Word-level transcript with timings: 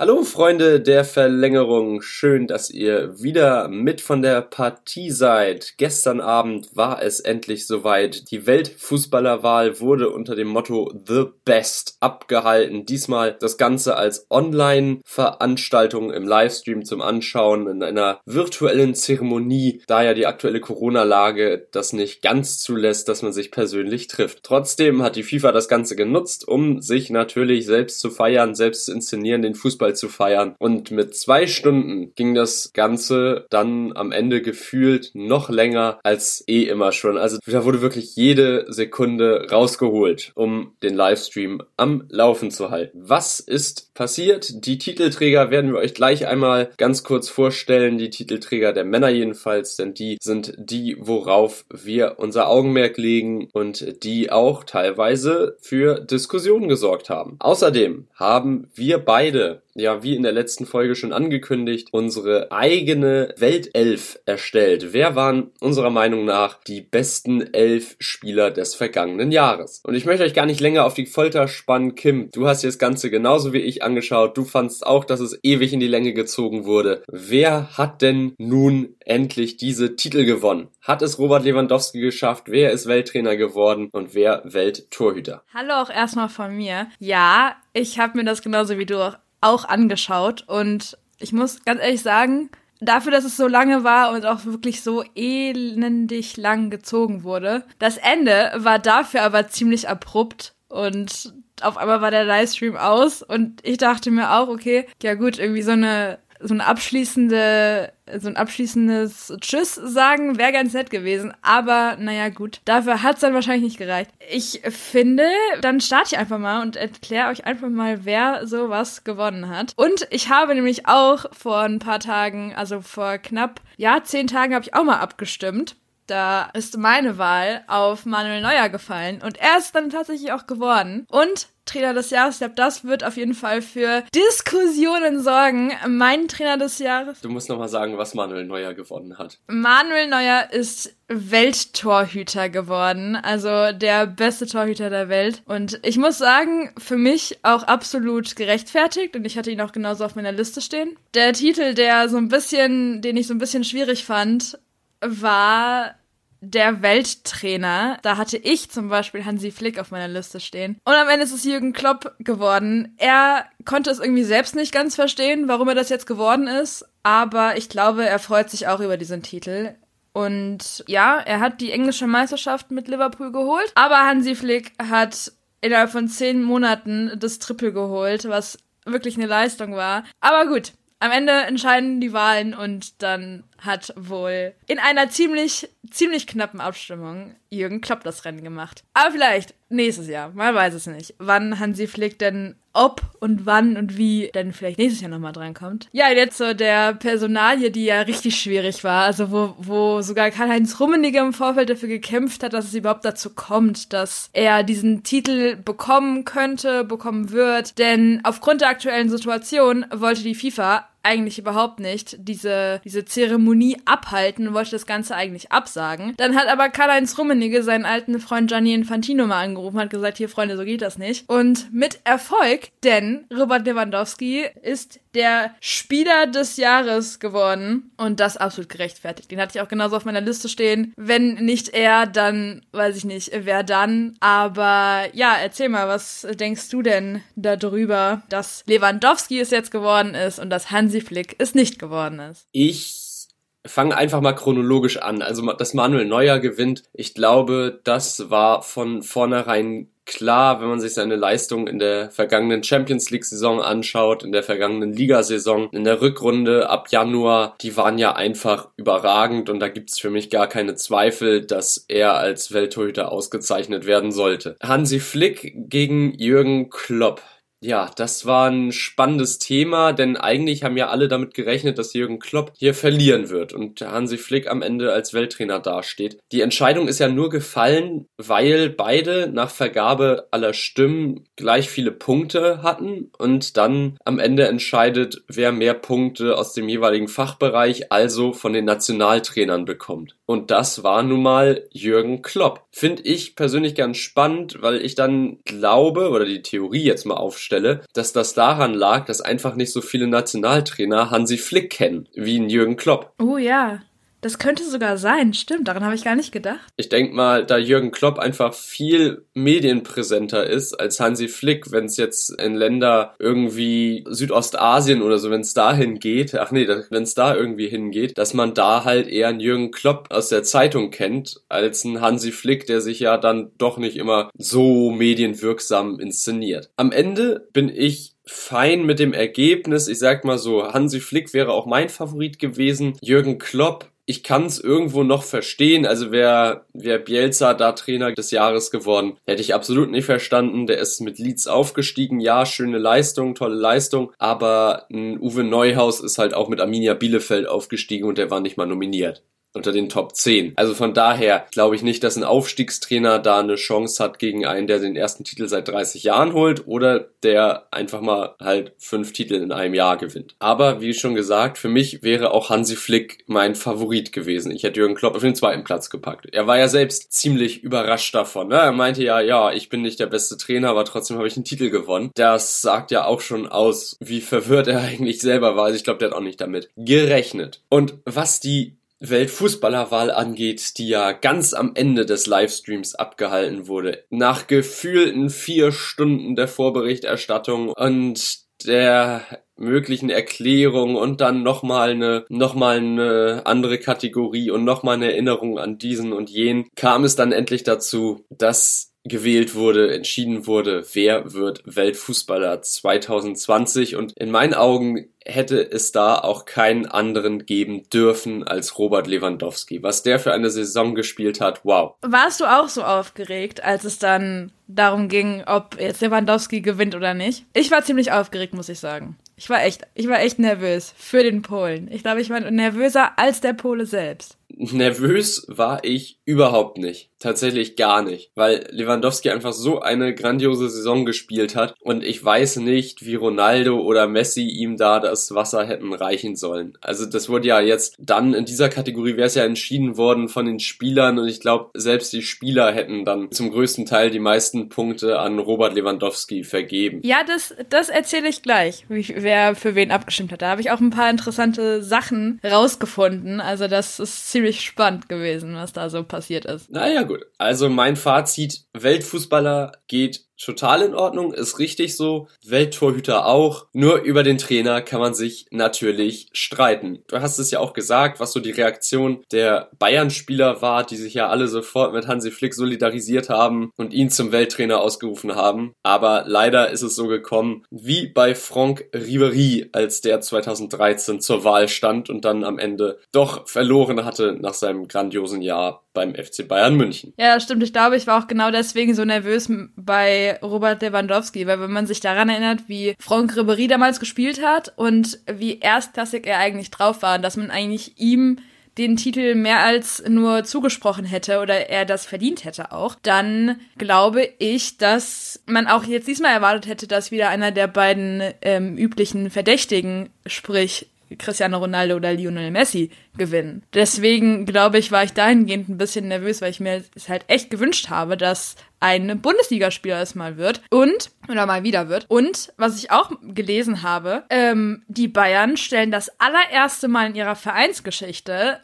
Hallo 0.00 0.22
Freunde 0.22 0.80
der 0.80 1.04
Verlängerung, 1.04 2.00
schön, 2.00 2.46
dass 2.46 2.70
ihr 2.70 3.20
wieder 3.20 3.68
mit 3.68 4.00
von 4.00 4.22
der 4.22 4.40
Partie 4.40 5.10
seid. 5.10 5.74
Gestern 5.76 6.22
Abend 6.22 6.74
war 6.74 7.02
es 7.02 7.20
endlich 7.20 7.66
soweit. 7.66 8.30
Die 8.30 8.46
Weltfußballerwahl 8.46 9.78
wurde 9.78 10.08
unter 10.08 10.36
dem 10.36 10.48
Motto 10.48 10.90
The 11.06 11.24
Best 11.44 11.98
abgehalten. 12.00 12.86
Diesmal 12.86 13.36
das 13.38 13.58
Ganze 13.58 13.98
als 13.98 14.24
Online-Veranstaltung 14.30 16.10
im 16.10 16.26
Livestream 16.26 16.86
zum 16.86 17.02
Anschauen 17.02 17.66
in 17.66 17.82
einer 17.82 18.20
virtuellen 18.24 18.94
Zeremonie, 18.94 19.82
da 19.86 20.02
ja 20.02 20.14
die 20.14 20.26
aktuelle 20.26 20.60
Corona-Lage 20.60 21.68
das 21.72 21.92
nicht 21.92 22.22
ganz 22.22 22.58
zulässt, 22.58 23.06
dass 23.10 23.20
man 23.20 23.34
sich 23.34 23.50
persönlich 23.50 24.06
trifft. 24.06 24.44
Trotzdem 24.44 25.02
hat 25.02 25.16
die 25.16 25.24
FIFA 25.24 25.52
das 25.52 25.68
Ganze 25.68 25.94
genutzt, 25.94 26.48
um 26.48 26.80
sich 26.80 27.10
natürlich 27.10 27.66
selbst 27.66 28.00
zu 28.00 28.08
feiern, 28.08 28.54
selbst 28.54 28.86
zu 28.86 28.94
inszenieren, 28.94 29.42
den 29.42 29.54
Fußball 29.54 29.89
Fußball 29.90 29.94
zu 29.94 30.08
feiern. 30.08 30.54
Und 30.58 30.90
mit 30.90 31.16
zwei 31.16 31.46
Stunden 31.46 32.14
ging 32.14 32.34
das 32.34 32.72
Ganze 32.72 33.46
dann 33.50 33.96
am 33.96 34.12
Ende 34.12 34.42
gefühlt 34.42 35.10
noch 35.14 35.50
länger 35.50 35.98
als 36.02 36.44
eh 36.46 36.64
immer 36.64 36.92
schon. 36.92 37.18
Also 37.18 37.38
da 37.46 37.64
wurde 37.64 37.82
wirklich 37.82 38.16
jede 38.16 38.66
Sekunde 38.68 39.48
rausgeholt, 39.50 40.32
um 40.34 40.72
den 40.82 40.94
Livestream 40.94 41.62
am 41.76 42.04
Laufen 42.08 42.50
zu 42.50 42.70
halten. 42.70 43.02
Was 43.02 43.40
ist 43.40 43.89
passiert? 44.00 44.64
Die 44.64 44.78
Titelträger 44.78 45.50
werden 45.50 45.72
wir 45.72 45.78
euch 45.78 45.92
gleich 45.92 46.26
einmal 46.26 46.70
ganz 46.78 47.04
kurz 47.04 47.28
vorstellen. 47.28 47.98
Die 47.98 48.08
Titelträger 48.08 48.72
der 48.72 48.86
Männer 48.86 49.10
jedenfalls, 49.10 49.76
denn 49.76 49.92
die 49.92 50.16
sind 50.22 50.54
die, 50.56 50.96
worauf 50.98 51.66
wir 51.68 52.14
unser 52.16 52.48
Augenmerk 52.48 52.96
legen 52.96 53.50
und 53.52 54.02
die 54.02 54.32
auch 54.32 54.64
teilweise 54.64 55.58
für 55.60 56.00
Diskussionen 56.00 56.66
gesorgt 56.66 57.10
haben. 57.10 57.36
Außerdem 57.40 58.06
haben 58.14 58.70
wir 58.74 59.00
beide 59.00 59.60
ja, 59.74 60.02
wie 60.02 60.16
in 60.16 60.22
der 60.22 60.32
letzten 60.32 60.66
Folge 60.66 60.94
schon 60.94 61.12
angekündigt, 61.12 61.88
unsere 61.92 62.50
eigene 62.52 63.34
Weltelf 63.36 64.18
erstellt. 64.26 64.92
Wer 64.92 65.14
waren 65.14 65.50
unserer 65.60 65.90
Meinung 65.90 66.24
nach 66.24 66.62
die 66.64 66.80
besten 66.80 67.52
elf 67.54 67.96
Spieler 67.98 68.50
des 68.50 68.74
vergangenen 68.74 69.32
Jahres? 69.32 69.80
Und 69.84 69.94
ich 69.94 70.04
möchte 70.04 70.24
euch 70.24 70.34
gar 70.34 70.46
nicht 70.46 70.60
länger 70.60 70.84
auf 70.84 70.94
die 70.94 71.06
Folter 71.06 71.48
spannen. 71.48 71.94
Kim, 71.94 72.30
du 72.32 72.46
hast 72.46 72.62
dir 72.62 72.68
das 72.68 72.78
Ganze 72.78 73.10
genauso 73.10 73.52
wie 73.52 73.58
ich 73.58 73.82
angeschaut. 73.82 73.89
Du 73.96 74.44
fandst 74.44 74.86
auch, 74.86 75.04
dass 75.04 75.20
es 75.20 75.38
ewig 75.42 75.72
in 75.72 75.80
die 75.80 75.88
Länge 75.88 76.12
gezogen 76.12 76.64
wurde. 76.64 77.02
Wer 77.10 77.76
hat 77.76 78.02
denn 78.02 78.34
nun 78.38 78.96
endlich 79.00 79.56
diese 79.56 79.96
Titel 79.96 80.24
gewonnen? 80.24 80.68
Hat 80.82 81.02
es 81.02 81.18
Robert 81.18 81.44
Lewandowski 81.44 82.00
geschafft? 82.00 82.44
Wer 82.46 82.72
ist 82.72 82.86
Welttrainer 82.86 83.36
geworden? 83.36 83.88
Und 83.92 84.14
wer 84.14 84.42
Welttorhüter? 84.44 85.42
Hallo 85.54 85.74
auch 85.74 85.90
erstmal 85.90 86.28
von 86.28 86.56
mir. 86.56 86.88
Ja, 86.98 87.56
ich 87.72 87.98
habe 87.98 88.18
mir 88.18 88.24
das 88.24 88.42
genauso 88.42 88.78
wie 88.78 88.86
du 88.86 89.18
auch 89.40 89.64
angeschaut 89.64 90.44
und 90.46 90.98
ich 91.18 91.32
muss 91.32 91.64
ganz 91.64 91.80
ehrlich 91.80 92.02
sagen, 92.02 92.50
dafür, 92.80 93.12
dass 93.12 93.24
es 93.24 93.36
so 93.36 93.46
lange 93.46 93.84
war 93.84 94.12
und 94.12 94.26
auch 94.26 94.44
wirklich 94.44 94.82
so 94.82 95.04
elendig 95.14 96.36
lang 96.36 96.70
gezogen 96.70 97.22
wurde, 97.22 97.64
das 97.78 97.96
Ende 97.98 98.52
war 98.56 98.78
dafür 98.78 99.22
aber 99.22 99.48
ziemlich 99.48 99.88
abrupt 99.88 100.54
und 100.68 101.34
auf 101.62 101.76
einmal 101.76 102.00
war 102.00 102.10
der 102.10 102.24
Livestream 102.24 102.76
aus 102.76 103.22
und 103.22 103.60
ich 103.62 103.78
dachte 103.78 104.10
mir 104.10 104.32
auch, 104.32 104.48
okay, 104.48 104.86
ja 105.02 105.14
gut, 105.14 105.38
irgendwie 105.38 105.62
so 105.62 105.72
eine 105.72 106.18
so 106.40 106.54
eine 106.54 106.66
abschließende, 106.66 107.92
so 108.18 108.28
ein 108.28 108.36
abschließendes 108.36 109.34
Tschüss 109.40 109.74
sagen 109.74 110.38
wäre 110.38 110.52
ganz 110.52 110.72
nett 110.72 110.90
gewesen. 110.90 111.34
Aber 111.42 111.96
naja, 111.98 112.30
gut. 112.30 112.60
Dafür 112.64 113.02
hat's 113.02 113.20
dann 113.20 113.34
wahrscheinlich 113.34 113.64
nicht 113.64 113.78
gereicht. 113.78 114.10
Ich 114.30 114.62
finde, 114.70 115.28
dann 115.60 115.80
starte 115.80 116.14
ich 116.14 116.18
einfach 116.18 116.38
mal 116.38 116.62
und 116.62 116.76
erkläre 116.76 117.28
euch 117.28 117.44
einfach 117.44 117.68
mal, 117.68 118.04
wer 118.04 118.46
sowas 118.46 119.04
gewonnen 119.04 119.48
hat. 119.48 119.74
Und 119.76 120.06
ich 120.10 120.30
habe 120.30 120.54
nämlich 120.54 120.88
auch 120.88 121.26
vor 121.32 121.60
ein 121.60 121.78
paar 121.78 122.00
Tagen, 122.00 122.54
also 122.54 122.80
vor 122.80 123.18
knapp, 123.18 123.60
ja, 123.76 124.02
zehn 124.02 124.26
Tagen 124.26 124.54
habe 124.54 124.64
ich 124.64 124.74
auch 124.74 124.84
mal 124.84 124.98
abgestimmt. 124.98 125.76
Da 126.10 126.50
ist 126.54 126.76
meine 126.76 127.18
Wahl 127.18 127.62
auf 127.68 128.04
Manuel 128.04 128.40
Neuer 128.40 128.68
gefallen 128.68 129.22
und 129.24 129.38
er 129.38 129.58
ist 129.58 129.76
dann 129.76 129.90
tatsächlich 129.90 130.32
auch 130.32 130.48
geworden. 130.48 131.06
Und 131.08 131.46
Trainer 131.66 131.94
des 131.94 132.10
Jahres. 132.10 132.34
Ich 132.34 132.38
glaube, 132.40 132.54
das 132.56 132.84
wird 132.84 133.04
auf 133.04 133.16
jeden 133.16 133.34
Fall 133.34 133.62
für 133.62 134.02
Diskussionen 134.12 135.22
sorgen. 135.22 135.70
Mein 135.86 136.26
Trainer 136.26 136.58
des 136.58 136.80
Jahres. 136.80 137.20
Du 137.20 137.28
musst 137.28 137.48
nochmal 137.48 137.68
sagen, 137.68 137.96
was 137.96 138.14
Manuel 138.14 138.44
Neuer 138.44 138.74
gewonnen 138.74 139.18
hat. 139.18 139.38
Manuel 139.46 140.08
Neuer 140.08 140.48
ist 140.50 140.96
Welttorhüter 141.06 142.48
geworden, 142.48 143.14
also 143.14 143.70
der 143.70 144.08
beste 144.08 144.48
Torhüter 144.48 144.90
der 144.90 145.08
Welt. 145.08 145.42
Und 145.44 145.78
ich 145.84 145.96
muss 145.96 146.18
sagen, 146.18 146.72
für 146.76 146.96
mich 146.96 147.38
auch 147.44 147.62
absolut 147.62 148.34
gerechtfertigt 148.34 149.14
und 149.14 149.24
ich 149.24 149.38
hatte 149.38 149.52
ihn 149.52 149.60
auch 149.60 149.70
genauso 149.72 150.04
auf 150.04 150.16
meiner 150.16 150.32
Liste 150.32 150.60
stehen. 150.60 150.96
Der 151.14 151.32
Titel, 151.34 151.74
der 151.74 152.08
so 152.08 152.16
ein 152.16 152.28
bisschen, 152.28 153.00
den 153.00 153.16
ich 153.16 153.28
so 153.28 153.34
ein 153.34 153.38
bisschen 153.38 153.62
schwierig 153.62 154.04
fand, 154.04 154.58
war 155.00 155.94
der 156.40 156.82
Welttrainer. 156.82 157.98
Da 158.02 158.16
hatte 158.16 158.36
ich 158.36 158.70
zum 158.70 158.88
Beispiel 158.88 159.24
Hansi 159.24 159.50
Flick 159.50 159.78
auf 159.78 159.90
meiner 159.90 160.08
Liste 160.08 160.40
stehen. 160.40 160.78
Und 160.84 160.94
am 160.94 161.08
Ende 161.08 161.24
ist 161.24 161.32
es 161.32 161.44
Jürgen 161.44 161.72
Klopp 161.72 162.14
geworden. 162.18 162.94
Er 162.98 163.46
konnte 163.64 163.90
es 163.90 163.98
irgendwie 163.98 164.24
selbst 164.24 164.56
nicht 164.56 164.72
ganz 164.72 164.94
verstehen, 164.94 165.48
warum 165.48 165.68
er 165.68 165.74
das 165.74 165.88
jetzt 165.88 166.06
geworden 166.06 166.46
ist. 166.46 166.84
Aber 167.02 167.56
ich 167.56 167.68
glaube, 167.68 168.06
er 168.06 168.18
freut 168.18 168.50
sich 168.50 168.68
auch 168.68 168.80
über 168.80 168.96
diesen 168.96 169.22
Titel. 169.22 169.74
Und 170.12 170.84
ja, 170.86 171.18
er 171.18 171.40
hat 171.40 171.60
die 171.60 171.70
englische 171.70 172.06
Meisterschaft 172.06 172.70
mit 172.70 172.88
Liverpool 172.88 173.32
geholt. 173.32 173.70
Aber 173.74 173.98
Hansi 173.98 174.34
Flick 174.34 174.72
hat 174.82 175.32
innerhalb 175.60 175.90
von 175.90 176.08
zehn 176.08 176.42
Monaten 176.42 177.12
das 177.18 177.38
Triple 177.38 177.72
geholt, 177.72 178.28
was 178.28 178.58
wirklich 178.84 179.16
eine 179.16 179.26
Leistung 179.26 179.74
war. 179.74 180.04
Aber 180.20 180.46
gut, 180.46 180.72
am 181.00 181.10
Ende 181.12 181.32
entscheiden 181.32 182.00
die 182.00 182.12
Wahlen 182.12 182.54
und 182.54 183.02
dann 183.02 183.44
hat 183.60 183.92
wohl 183.96 184.54
in 184.66 184.78
einer 184.78 185.10
ziemlich, 185.10 185.68
ziemlich 185.90 186.26
knappen 186.26 186.60
Abstimmung 186.60 187.34
Jürgen 187.50 187.80
Klopp 187.80 188.04
das 188.04 188.24
Rennen 188.24 188.44
gemacht. 188.44 188.84
Aber 188.94 189.12
vielleicht 189.12 189.54
nächstes 189.68 190.08
Jahr, 190.08 190.30
man 190.34 190.54
weiß 190.54 190.74
es 190.74 190.86
nicht, 190.86 191.14
wann 191.18 191.58
Hansi 191.58 191.86
Flick 191.86 192.18
denn 192.18 192.56
ob 192.72 193.02
und 193.18 193.46
wann 193.46 193.76
und 193.76 193.96
wie 193.96 194.30
denn 194.32 194.52
vielleicht 194.52 194.78
nächstes 194.78 195.00
Jahr 195.00 195.10
nochmal 195.10 195.32
drankommt. 195.32 195.88
Ja, 195.92 196.08
jetzt 196.10 196.38
so 196.38 196.54
der 196.54 196.94
Personalie, 196.94 197.70
die 197.70 197.84
ja 197.84 198.02
richtig 198.02 198.40
schwierig 198.40 198.84
war, 198.84 199.06
also 199.06 199.32
wo, 199.32 199.54
wo 199.58 200.02
sogar 200.02 200.30
Karl-Heinz 200.30 200.78
Rummenigge 200.78 201.18
im 201.18 201.32
Vorfeld 201.32 201.70
dafür 201.70 201.88
gekämpft 201.88 202.44
hat, 202.44 202.52
dass 202.52 202.66
es 202.66 202.74
überhaupt 202.74 203.04
dazu 203.04 203.30
kommt, 203.30 203.92
dass 203.92 204.30
er 204.32 204.62
diesen 204.62 205.02
Titel 205.02 205.56
bekommen 205.56 206.24
könnte, 206.24 206.84
bekommen 206.84 207.32
wird. 207.32 207.78
Denn 207.78 208.20
aufgrund 208.22 208.60
der 208.60 208.68
aktuellen 208.68 209.10
Situation 209.10 209.84
wollte 209.92 210.22
die 210.22 210.36
FIFA 210.36 210.88
eigentlich 211.02 211.38
überhaupt 211.38 211.80
nicht 211.80 212.16
diese, 212.18 212.80
diese 212.84 213.04
Zeremonie 213.04 213.78
abhalten 213.84 214.48
und 214.48 214.54
wollte 214.54 214.72
das 214.72 214.86
Ganze 214.86 215.14
eigentlich 215.14 215.52
absagen. 215.52 216.14
Dann 216.16 216.36
hat 216.36 216.48
aber 216.48 216.68
Karl-Heinz 216.68 217.18
Rummenigge 217.18 217.62
seinen 217.62 217.84
alten 217.84 218.18
Freund 218.20 218.48
Gianni 218.48 218.74
Infantino 218.74 219.26
mal 219.26 219.44
angerufen, 219.44 219.78
hat 219.78 219.90
gesagt, 219.90 220.18
hier 220.18 220.28
Freunde, 220.28 220.56
so 220.56 220.64
geht 220.64 220.82
das 220.82 220.98
nicht. 220.98 221.28
Und 221.28 221.72
mit 221.72 222.00
Erfolg, 222.04 222.70
denn 222.84 223.26
Robert 223.36 223.66
Lewandowski 223.66 224.46
ist 224.62 225.00
der 225.14 225.54
Spieler 225.60 226.26
des 226.26 226.56
Jahres 226.56 227.18
geworden 227.18 227.90
und 227.96 228.20
das 228.20 228.36
absolut 228.36 228.68
gerechtfertigt. 228.68 229.30
Den 229.30 229.40
hatte 229.40 229.58
ich 229.58 229.62
auch 229.62 229.68
genauso 229.68 229.96
auf 229.96 230.04
meiner 230.04 230.20
Liste 230.20 230.48
stehen. 230.48 230.92
Wenn 230.96 231.34
nicht 231.34 231.70
er, 231.70 232.06
dann 232.06 232.62
weiß 232.72 232.96
ich 232.96 233.04
nicht, 233.04 233.30
wer 233.34 233.62
dann. 233.62 234.16
Aber 234.20 235.04
ja, 235.12 235.36
erzähl 235.40 235.68
mal, 235.68 235.88
was 235.88 236.26
denkst 236.34 236.68
du 236.70 236.82
denn 236.82 237.22
darüber, 237.34 238.22
dass 238.28 238.62
Lewandowski 238.66 239.40
es 239.40 239.50
jetzt 239.50 239.70
geworden 239.70 240.14
ist 240.14 240.38
und 240.38 240.50
dass 240.50 240.70
Hansi 240.90 241.02
Flick 241.02 241.36
es 241.38 241.54
nicht 241.54 241.78
geworden 241.78 242.18
ist? 242.18 242.48
Ich 242.50 243.28
fange 243.64 243.96
einfach 243.96 244.20
mal 244.20 244.32
chronologisch 244.32 244.96
an. 244.96 245.22
Also, 245.22 245.46
dass 245.52 245.72
Manuel 245.72 246.04
Neuer 246.04 246.40
gewinnt, 246.40 246.82
ich 246.92 247.14
glaube, 247.14 247.78
das 247.84 248.28
war 248.28 248.62
von 248.62 249.04
vornherein 249.04 249.86
klar, 250.04 250.60
wenn 250.60 250.68
man 250.68 250.80
sich 250.80 250.94
seine 250.94 251.14
Leistung 251.14 251.68
in 251.68 251.78
der 251.78 252.10
vergangenen 252.10 252.64
Champions 252.64 253.08
League 253.10 253.24
Saison 253.24 253.62
anschaut, 253.62 254.24
in 254.24 254.32
der 254.32 254.42
vergangenen 254.42 254.92
Ligasaison, 254.92 255.68
in 255.70 255.84
der 255.84 256.00
Rückrunde 256.02 256.68
ab 256.68 256.88
Januar, 256.90 257.54
die 257.60 257.76
waren 257.76 257.96
ja 257.96 258.16
einfach 258.16 258.70
überragend 258.76 259.48
und 259.48 259.60
da 259.60 259.68
gibt's 259.68 260.00
für 260.00 260.10
mich 260.10 260.28
gar 260.28 260.48
keine 260.48 260.74
Zweifel, 260.74 261.46
dass 261.46 261.84
er 261.86 262.14
als 262.14 262.52
Welttorhüter 262.52 263.12
ausgezeichnet 263.12 263.86
werden 263.86 264.10
sollte. 264.10 264.56
Hansi 264.60 264.98
Flick 264.98 265.52
gegen 265.54 266.18
Jürgen 266.18 266.68
Klopp. 266.68 267.22
Ja, 267.62 267.90
das 267.94 268.24
war 268.24 268.50
ein 268.50 268.72
spannendes 268.72 269.38
Thema, 269.38 269.92
denn 269.92 270.16
eigentlich 270.16 270.64
haben 270.64 270.78
ja 270.78 270.88
alle 270.88 271.08
damit 271.08 271.34
gerechnet, 271.34 271.76
dass 271.76 271.92
Jürgen 271.92 272.18
Klopp 272.18 272.52
hier 272.56 272.72
verlieren 272.72 273.28
wird 273.28 273.52
und 273.52 273.82
Hansi 273.82 274.16
Flick 274.16 274.50
am 274.50 274.62
Ende 274.62 274.94
als 274.94 275.12
Welttrainer 275.12 275.60
dasteht. 275.60 276.18
Die 276.32 276.40
Entscheidung 276.40 276.88
ist 276.88 277.00
ja 277.00 277.08
nur 277.08 277.28
gefallen, 277.28 278.06
weil 278.16 278.70
beide 278.70 279.28
nach 279.30 279.50
Vergabe 279.50 280.28
aller 280.30 280.54
Stimmen 280.54 281.26
gleich 281.36 281.68
viele 281.68 281.92
Punkte 281.92 282.62
hatten 282.62 283.10
und 283.18 283.58
dann 283.58 283.98
am 284.06 284.18
Ende 284.18 284.48
entscheidet, 284.48 285.22
wer 285.28 285.52
mehr 285.52 285.74
Punkte 285.74 286.38
aus 286.38 286.54
dem 286.54 286.66
jeweiligen 286.66 287.08
Fachbereich, 287.08 287.92
also 287.92 288.32
von 288.32 288.54
den 288.54 288.64
Nationaltrainern 288.64 289.66
bekommt. 289.66 290.16
Und 290.30 290.52
das 290.52 290.84
war 290.84 291.02
nun 291.02 291.24
mal 291.24 291.66
Jürgen 291.72 292.22
Klopp. 292.22 292.62
Finde 292.70 293.02
ich 293.02 293.34
persönlich 293.34 293.74
ganz 293.74 293.96
spannend, 293.96 294.58
weil 294.60 294.76
ich 294.76 294.94
dann 294.94 295.38
glaube, 295.44 296.10
oder 296.10 296.24
die 296.24 296.40
Theorie 296.40 296.84
jetzt 296.84 297.04
mal 297.04 297.16
aufstelle, 297.16 297.80
dass 297.94 298.12
das 298.12 298.32
daran 298.34 298.72
lag, 298.72 299.06
dass 299.06 299.20
einfach 299.20 299.56
nicht 299.56 299.72
so 299.72 299.80
viele 299.80 300.06
Nationaltrainer 300.06 301.10
Hansi 301.10 301.36
Flick 301.36 301.70
kennen, 301.70 302.08
wie 302.14 302.38
Jürgen 302.46 302.76
Klopp. 302.76 303.12
Oh 303.20 303.38
ja. 303.38 303.80
Das 304.20 304.38
könnte 304.38 304.64
sogar 304.64 304.98
sein, 304.98 305.32
stimmt, 305.32 305.68
daran 305.68 305.84
habe 305.84 305.94
ich 305.94 306.04
gar 306.04 306.16
nicht 306.16 306.32
gedacht. 306.32 306.68
Ich 306.76 306.88
denke 306.90 307.14
mal, 307.14 307.46
da 307.46 307.56
Jürgen 307.56 307.90
Klopp 307.90 308.18
einfach 308.18 308.52
viel 308.52 309.24
medienpräsenter 309.34 310.46
ist 310.46 310.74
als 310.74 311.00
Hansi 311.00 311.28
Flick, 311.28 311.72
wenn 311.72 311.86
es 311.86 311.96
jetzt 311.96 312.30
in 312.40 312.54
Länder 312.54 313.14
irgendwie 313.18 314.04
Südostasien 314.08 315.00
oder 315.00 315.18
so, 315.18 315.30
wenn 315.30 315.40
es 315.40 315.54
dahin 315.54 315.98
geht, 315.98 316.34
ach 316.34 316.50
nee, 316.50 316.68
wenn 316.68 317.02
es 317.02 317.14
da 317.14 317.34
irgendwie 317.34 317.68
hingeht, 317.68 318.18
dass 318.18 318.34
man 318.34 318.52
da 318.52 318.84
halt 318.84 319.08
eher 319.08 319.28
einen 319.28 319.40
Jürgen 319.40 319.70
Klopp 319.70 320.08
aus 320.10 320.28
der 320.28 320.42
Zeitung 320.42 320.90
kennt, 320.90 321.40
als 321.48 321.84
einen 321.84 322.00
Hansi 322.00 322.32
Flick, 322.32 322.66
der 322.66 322.80
sich 322.82 323.00
ja 323.00 323.16
dann 323.16 323.52
doch 323.56 323.78
nicht 323.78 323.96
immer 323.96 324.30
so 324.36 324.90
medienwirksam 324.90 325.98
inszeniert. 325.98 326.70
Am 326.76 326.92
Ende 326.92 327.48
bin 327.52 327.68
ich 327.68 328.14
fein 328.30 328.86
mit 328.86 328.98
dem 328.98 329.12
Ergebnis. 329.12 329.88
Ich 329.88 329.98
sag 329.98 330.24
mal 330.24 330.38
so, 330.38 330.72
Hansi 330.72 331.00
Flick 331.00 331.34
wäre 331.34 331.52
auch 331.52 331.66
mein 331.66 331.88
Favorit 331.88 332.38
gewesen. 332.38 332.96
Jürgen 333.00 333.38
Klopp 333.38 333.89
ich 334.06 334.22
kann 334.22 334.46
es 334.46 334.58
irgendwo 334.58 335.02
noch 335.02 335.22
verstehen. 335.22 335.86
Also 335.86 336.10
wäre 336.10 336.64
wär 336.72 336.98
Bielsa 336.98 337.54
da 337.54 337.72
Trainer 337.72 338.12
des 338.12 338.30
Jahres 338.30 338.70
geworden, 338.70 339.16
hätte 339.26 339.42
ich 339.42 339.54
absolut 339.54 339.90
nicht 339.90 340.04
verstanden. 340.04 340.66
Der 340.66 340.78
ist 340.78 341.00
mit 341.00 341.18
Leeds 341.18 341.46
aufgestiegen. 341.46 342.20
Ja, 342.20 342.44
schöne 342.46 342.78
Leistung, 342.78 343.34
tolle 343.34 343.56
Leistung. 343.56 344.12
Aber 344.18 344.86
ein 344.92 345.20
Uwe 345.20 345.44
Neuhaus 345.44 346.00
ist 346.00 346.18
halt 346.18 346.34
auch 346.34 346.48
mit 346.48 346.60
Arminia 346.60 346.94
Bielefeld 346.94 347.46
aufgestiegen 347.46 348.08
und 348.08 348.18
der 348.18 348.30
war 348.30 348.40
nicht 348.40 348.56
mal 348.56 348.66
nominiert 348.66 349.22
unter 349.52 349.72
den 349.72 349.88
Top 349.88 350.14
10. 350.14 350.52
Also 350.56 350.74
von 350.74 350.94
daher 350.94 351.46
glaube 351.50 351.76
ich 351.76 351.82
nicht, 351.82 352.04
dass 352.04 352.16
ein 352.16 352.24
Aufstiegstrainer 352.24 353.18
da 353.18 353.40
eine 353.40 353.56
Chance 353.56 354.02
hat 354.02 354.18
gegen 354.18 354.46
einen, 354.46 354.66
der 354.66 354.78
den 354.78 354.96
ersten 354.96 355.24
Titel 355.24 355.48
seit 355.48 355.68
30 355.68 356.02
Jahren 356.04 356.32
holt 356.32 356.66
oder 356.66 357.08
der 357.22 357.66
einfach 357.70 358.00
mal 358.00 358.34
halt 358.40 358.72
fünf 358.78 359.12
Titel 359.12 359.34
in 359.34 359.52
einem 359.52 359.74
Jahr 359.74 359.96
gewinnt. 359.96 360.34
Aber 360.38 360.80
wie 360.80 360.94
schon 360.94 361.14
gesagt, 361.14 361.58
für 361.58 361.68
mich 361.68 362.02
wäre 362.02 362.32
auch 362.32 362.50
Hansi 362.50 362.76
Flick 362.76 363.24
mein 363.26 363.54
Favorit 363.54 364.12
gewesen. 364.12 364.52
Ich 364.52 364.62
hätte 364.62 364.80
Jürgen 364.80 364.94
Klopp 364.94 365.14
auf 365.14 365.22
den 365.22 365.34
zweiten 365.34 365.64
Platz 365.64 365.90
gepackt. 365.90 366.26
Er 366.32 366.46
war 366.46 366.58
ja 366.58 366.68
selbst 366.68 367.12
ziemlich 367.12 367.62
überrascht 367.62 368.14
davon. 368.14 368.48
Ne? 368.48 368.56
Er 368.56 368.72
meinte 368.72 369.02
ja, 369.02 369.20
ja, 369.20 369.52
ich 369.52 369.68
bin 369.68 369.82
nicht 369.82 370.00
der 370.00 370.06
beste 370.06 370.36
Trainer, 370.36 370.70
aber 370.70 370.84
trotzdem 370.84 371.16
habe 371.16 371.28
ich 371.28 371.36
einen 371.36 371.44
Titel 371.44 371.70
gewonnen. 371.70 372.10
Das 372.14 372.62
sagt 372.62 372.90
ja 372.90 373.04
auch 373.04 373.20
schon 373.20 373.46
aus, 373.46 373.96
wie 374.00 374.20
verwirrt 374.20 374.68
er 374.68 374.80
eigentlich 374.90 375.20
selber 375.20 375.56
war. 375.56 375.64
Also 375.64 375.76
ich 375.76 375.84
glaube, 375.84 375.98
der 375.98 376.10
hat 376.10 376.16
auch 376.16 376.22
nicht 376.22 376.40
damit 376.40 376.70
gerechnet. 376.76 377.62
Und 377.68 377.94
was 378.04 378.40
die 378.40 378.79
Weltfußballerwahl 379.00 380.10
angeht, 380.10 380.78
die 380.78 380.88
ja 380.88 381.12
ganz 381.12 381.54
am 381.54 381.72
Ende 381.74 382.06
des 382.06 382.26
Livestreams 382.26 382.94
abgehalten 382.94 383.66
wurde. 383.66 384.04
Nach 384.10 384.46
gefühlten 384.46 385.30
vier 385.30 385.72
Stunden 385.72 386.36
der 386.36 386.48
Vorberichterstattung 386.48 387.70
und 387.70 388.40
der 388.66 389.22
möglichen 389.56 390.10
Erklärung 390.10 390.96
und 390.96 391.20
dann 391.20 391.42
nochmal 391.42 391.90
eine, 391.90 392.24
nochmal 392.28 392.78
eine 392.78 393.42
andere 393.44 393.78
Kategorie 393.78 394.50
und 394.50 394.64
nochmal 394.64 394.96
eine 394.96 395.12
Erinnerung 395.12 395.58
an 395.58 395.78
diesen 395.78 396.12
und 396.12 396.30
jenen, 396.30 396.66
kam 396.76 397.04
es 397.04 397.16
dann 397.16 397.32
endlich 397.32 397.62
dazu, 397.62 398.24
dass 398.30 398.89
gewählt 399.04 399.54
wurde, 399.54 399.94
entschieden 399.94 400.46
wurde, 400.46 400.84
wer 400.92 401.32
wird 401.32 401.62
Weltfußballer 401.64 402.60
2020 402.60 403.96
und 403.96 404.12
in 404.12 404.30
meinen 404.30 404.54
Augen 404.54 405.06
hätte 405.24 405.60
es 405.70 405.92
da 405.92 406.16
auch 406.16 406.44
keinen 406.44 406.86
anderen 406.86 407.46
geben 407.46 407.88
dürfen 407.90 408.44
als 408.44 408.78
Robert 408.78 409.06
Lewandowski. 409.06 409.82
Was 409.82 410.02
der 410.02 410.18
für 410.18 410.32
eine 410.32 410.50
Saison 410.50 410.94
gespielt 410.94 411.40
hat, 411.40 411.64
wow. 411.64 411.94
Warst 412.02 412.40
du 412.40 412.44
auch 412.44 412.68
so 412.68 412.82
aufgeregt, 412.82 413.62
als 413.64 413.84
es 413.84 413.98
dann 413.98 414.52
darum 414.66 415.08
ging, 415.08 415.44
ob 415.46 415.80
jetzt 415.80 416.00
Lewandowski 416.00 416.60
gewinnt 416.60 416.94
oder 416.94 417.14
nicht? 417.14 417.46
Ich 417.54 417.70
war 417.70 417.82
ziemlich 417.82 418.12
aufgeregt, 418.12 418.54
muss 418.54 418.68
ich 418.68 418.80
sagen. 418.80 419.16
Ich 419.36 419.48
war 419.48 419.64
echt, 419.64 419.86
ich 419.94 420.08
war 420.08 420.20
echt 420.20 420.38
nervös 420.38 420.92
für 420.98 421.22
den 421.22 421.40
Polen. 421.40 421.90
Ich 421.90 422.02
glaube, 422.02 422.20
ich 422.20 422.28
war 422.28 422.40
nervöser 422.40 423.18
als 423.18 423.40
der 423.40 423.54
Pole 423.54 423.86
selbst. 423.86 424.36
Nervös 424.48 425.46
war 425.48 425.82
ich 425.84 426.18
überhaupt 426.26 426.76
nicht. 426.76 427.09
Tatsächlich 427.20 427.76
gar 427.76 428.02
nicht. 428.02 428.32
Weil 428.34 428.66
Lewandowski 428.70 429.30
einfach 429.30 429.52
so 429.52 429.80
eine 429.80 430.14
grandiose 430.14 430.70
Saison 430.70 431.04
gespielt 431.04 431.54
hat 431.54 431.74
und 431.80 432.02
ich 432.02 432.24
weiß 432.24 432.56
nicht, 432.56 433.04
wie 433.04 433.14
Ronaldo 433.14 433.78
oder 433.78 434.08
Messi 434.08 434.48
ihm 434.48 434.78
da 434.78 435.00
das 435.00 435.34
Wasser 435.34 435.66
hätten 435.66 435.92
reichen 435.92 436.34
sollen. 436.34 436.78
Also 436.80 437.04
das 437.04 437.28
wurde 437.28 437.48
ja 437.48 437.60
jetzt 437.60 437.96
dann 437.98 438.32
in 438.32 438.46
dieser 438.46 438.70
Kategorie 438.70 439.16
wäre 439.16 439.26
es 439.26 439.34
ja 439.34 439.44
entschieden 439.44 439.98
worden 439.98 440.28
von 440.28 440.46
den 440.46 440.60
Spielern 440.60 441.18
und 441.18 441.28
ich 441.28 441.40
glaube, 441.40 441.70
selbst 441.74 442.12
die 442.14 442.22
Spieler 442.22 442.72
hätten 442.72 443.04
dann 443.04 443.30
zum 443.30 443.50
größten 443.50 443.84
Teil 443.84 444.10
die 444.10 444.18
meisten 444.18 444.70
Punkte 444.70 445.18
an 445.18 445.38
Robert 445.38 445.74
Lewandowski 445.74 446.42
vergeben. 446.42 447.00
Ja, 447.02 447.22
das, 447.22 447.54
das 447.68 447.90
erzähle 447.90 448.28
ich 448.28 448.42
gleich, 448.42 448.86
wer 448.88 449.54
für 449.54 449.74
wen 449.74 449.90
abgestimmt 449.90 450.32
hat. 450.32 450.40
Da 450.40 450.48
habe 450.48 450.62
ich 450.62 450.70
auch 450.70 450.80
ein 450.80 450.90
paar 450.90 451.10
interessante 451.10 451.82
Sachen 451.82 452.40
rausgefunden. 452.42 453.40
Also 453.40 453.68
das 453.68 454.00
ist 454.00 454.30
ziemlich 454.30 454.62
spannend 454.62 455.10
gewesen, 455.10 455.54
was 455.54 455.74
da 455.74 455.90
so 455.90 456.02
passiert 456.02 456.46
ist. 456.46 456.70
Naja, 456.70 457.02
gut. 457.10 457.26
Also 457.38 457.68
mein 457.68 457.96
Fazit, 457.96 458.64
Weltfußballer 458.72 459.72
geht 459.88 460.26
total 460.44 460.82
in 460.82 460.94
Ordnung, 460.94 461.32
ist 461.32 461.58
richtig 461.58 461.96
so. 461.96 462.28
Welttorhüter 462.44 463.26
auch. 463.26 463.66
Nur 463.72 464.02
über 464.02 464.22
den 464.22 464.38
Trainer 464.38 464.80
kann 464.82 465.00
man 465.00 465.14
sich 465.14 465.46
natürlich 465.50 466.28
streiten. 466.32 467.02
Du 467.08 467.20
hast 467.20 467.38
es 467.38 467.50
ja 467.50 467.60
auch 467.60 467.72
gesagt, 467.72 468.20
was 468.20 468.32
so 468.32 468.40
die 468.40 468.50
Reaktion 468.50 469.24
der 469.32 469.70
Bayern-Spieler 469.78 470.62
war, 470.62 470.84
die 470.84 470.96
sich 470.96 471.14
ja 471.14 471.28
alle 471.28 471.48
sofort 471.48 471.92
mit 471.92 472.06
Hansi 472.06 472.30
Flick 472.30 472.54
solidarisiert 472.54 473.28
haben 473.28 473.70
und 473.76 473.92
ihn 473.92 474.10
zum 474.10 474.32
Welttrainer 474.32 474.80
ausgerufen 474.80 475.34
haben. 475.34 475.74
Aber 475.82 476.24
leider 476.26 476.70
ist 476.70 476.82
es 476.82 476.96
so 476.96 477.06
gekommen, 477.06 477.64
wie 477.70 478.06
bei 478.06 478.34
Franck 478.34 478.84
Ribery, 478.94 479.68
als 479.72 480.00
der 480.00 480.20
2013 480.20 481.20
zur 481.20 481.44
Wahl 481.44 481.68
stand 481.68 482.10
und 482.10 482.24
dann 482.24 482.44
am 482.44 482.58
Ende 482.58 482.98
doch 483.12 483.46
verloren 483.48 484.04
hatte 484.04 484.36
nach 484.40 484.54
seinem 484.54 484.88
grandiosen 484.88 485.42
Jahr 485.42 485.82
beim 485.92 486.14
FC 486.14 486.46
Bayern 486.46 486.76
München. 486.76 487.12
Ja, 487.18 487.40
stimmt. 487.40 487.62
Ich 487.62 487.72
glaube, 487.72 487.96
ich 487.96 488.06
war 488.06 488.22
auch 488.22 488.28
genau 488.28 488.50
deswegen 488.50 488.94
so 488.94 489.04
nervös 489.04 489.50
bei 489.76 490.29
Robert 490.42 490.82
Lewandowski, 490.82 491.46
weil 491.46 491.60
wenn 491.60 491.72
man 491.72 491.86
sich 491.86 492.00
daran 492.00 492.28
erinnert, 492.28 492.68
wie 492.68 492.94
Franck 492.98 493.32
Ribéry 493.32 493.68
damals 493.68 494.00
gespielt 494.00 494.42
hat 494.44 494.72
und 494.76 495.18
wie 495.26 495.58
erstklassig 495.58 496.26
er 496.26 496.38
eigentlich 496.38 496.70
drauf 496.70 497.02
war, 497.02 497.18
dass 497.18 497.36
man 497.36 497.50
eigentlich 497.50 497.98
ihm 497.98 498.38
den 498.78 498.96
Titel 498.96 499.34
mehr 499.34 499.60
als 499.60 500.02
nur 500.08 500.44
zugesprochen 500.44 501.04
hätte 501.04 501.40
oder 501.40 501.68
er 501.68 501.84
das 501.84 502.06
verdient 502.06 502.44
hätte 502.44 502.72
auch, 502.72 502.94
dann 503.02 503.60
glaube 503.76 504.28
ich, 504.38 504.78
dass 504.78 505.40
man 505.46 505.66
auch 505.66 505.84
jetzt 505.84 506.08
diesmal 506.08 506.32
erwartet 506.32 506.66
hätte, 506.66 506.86
dass 506.86 507.10
wieder 507.10 507.28
einer 507.28 507.50
der 507.50 507.66
beiden 507.66 508.22
ähm, 508.42 508.78
üblichen 508.78 509.30
Verdächtigen, 509.30 510.10
sprich 510.24 510.86
Cristiano 511.18 511.58
Ronaldo 511.58 511.96
oder 511.96 512.12
Lionel 512.12 512.50
Messi 512.50 512.90
gewinnen. 513.16 513.62
Deswegen 513.74 514.46
glaube 514.46 514.78
ich, 514.78 514.92
war 514.92 515.04
ich 515.04 515.12
dahingehend 515.12 515.68
ein 515.68 515.78
bisschen 515.78 516.08
nervös, 516.08 516.40
weil 516.40 516.50
ich 516.50 516.60
mir 516.60 516.84
es 516.94 517.08
halt 517.08 517.24
echt 517.28 517.50
gewünscht 517.50 517.90
habe, 517.90 518.16
dass 518.16 518.56
ein 518.80 519.20
Bundesligaspieler 519.20 520.00
es 520.00 520.14
mal 520.14 520.36
wird 520.36 520.62
und 520.70 521.10
oder 521.28 521.46
mal 521.46 521.62
wieder 521.62 521.88
wird. 521.88 522.06
Und 522.08 522.52
was 522.56 522.78
ich 522.78 522.90
auch 522.90 523.10
gelesen 523.22 523.82
habe, 523.82 524.24
ähm, 524.30 524.82
die 524.88 525.08
Bayern 525.08 525.56
stellen 525.56 525.90
das 525.90 526.10
allererste 526.18 526.88
Mal 526.88 527.08
in 527.08 527.14
ihrer 527.14 527.36
Vereinsgeschichte 527.36 528.60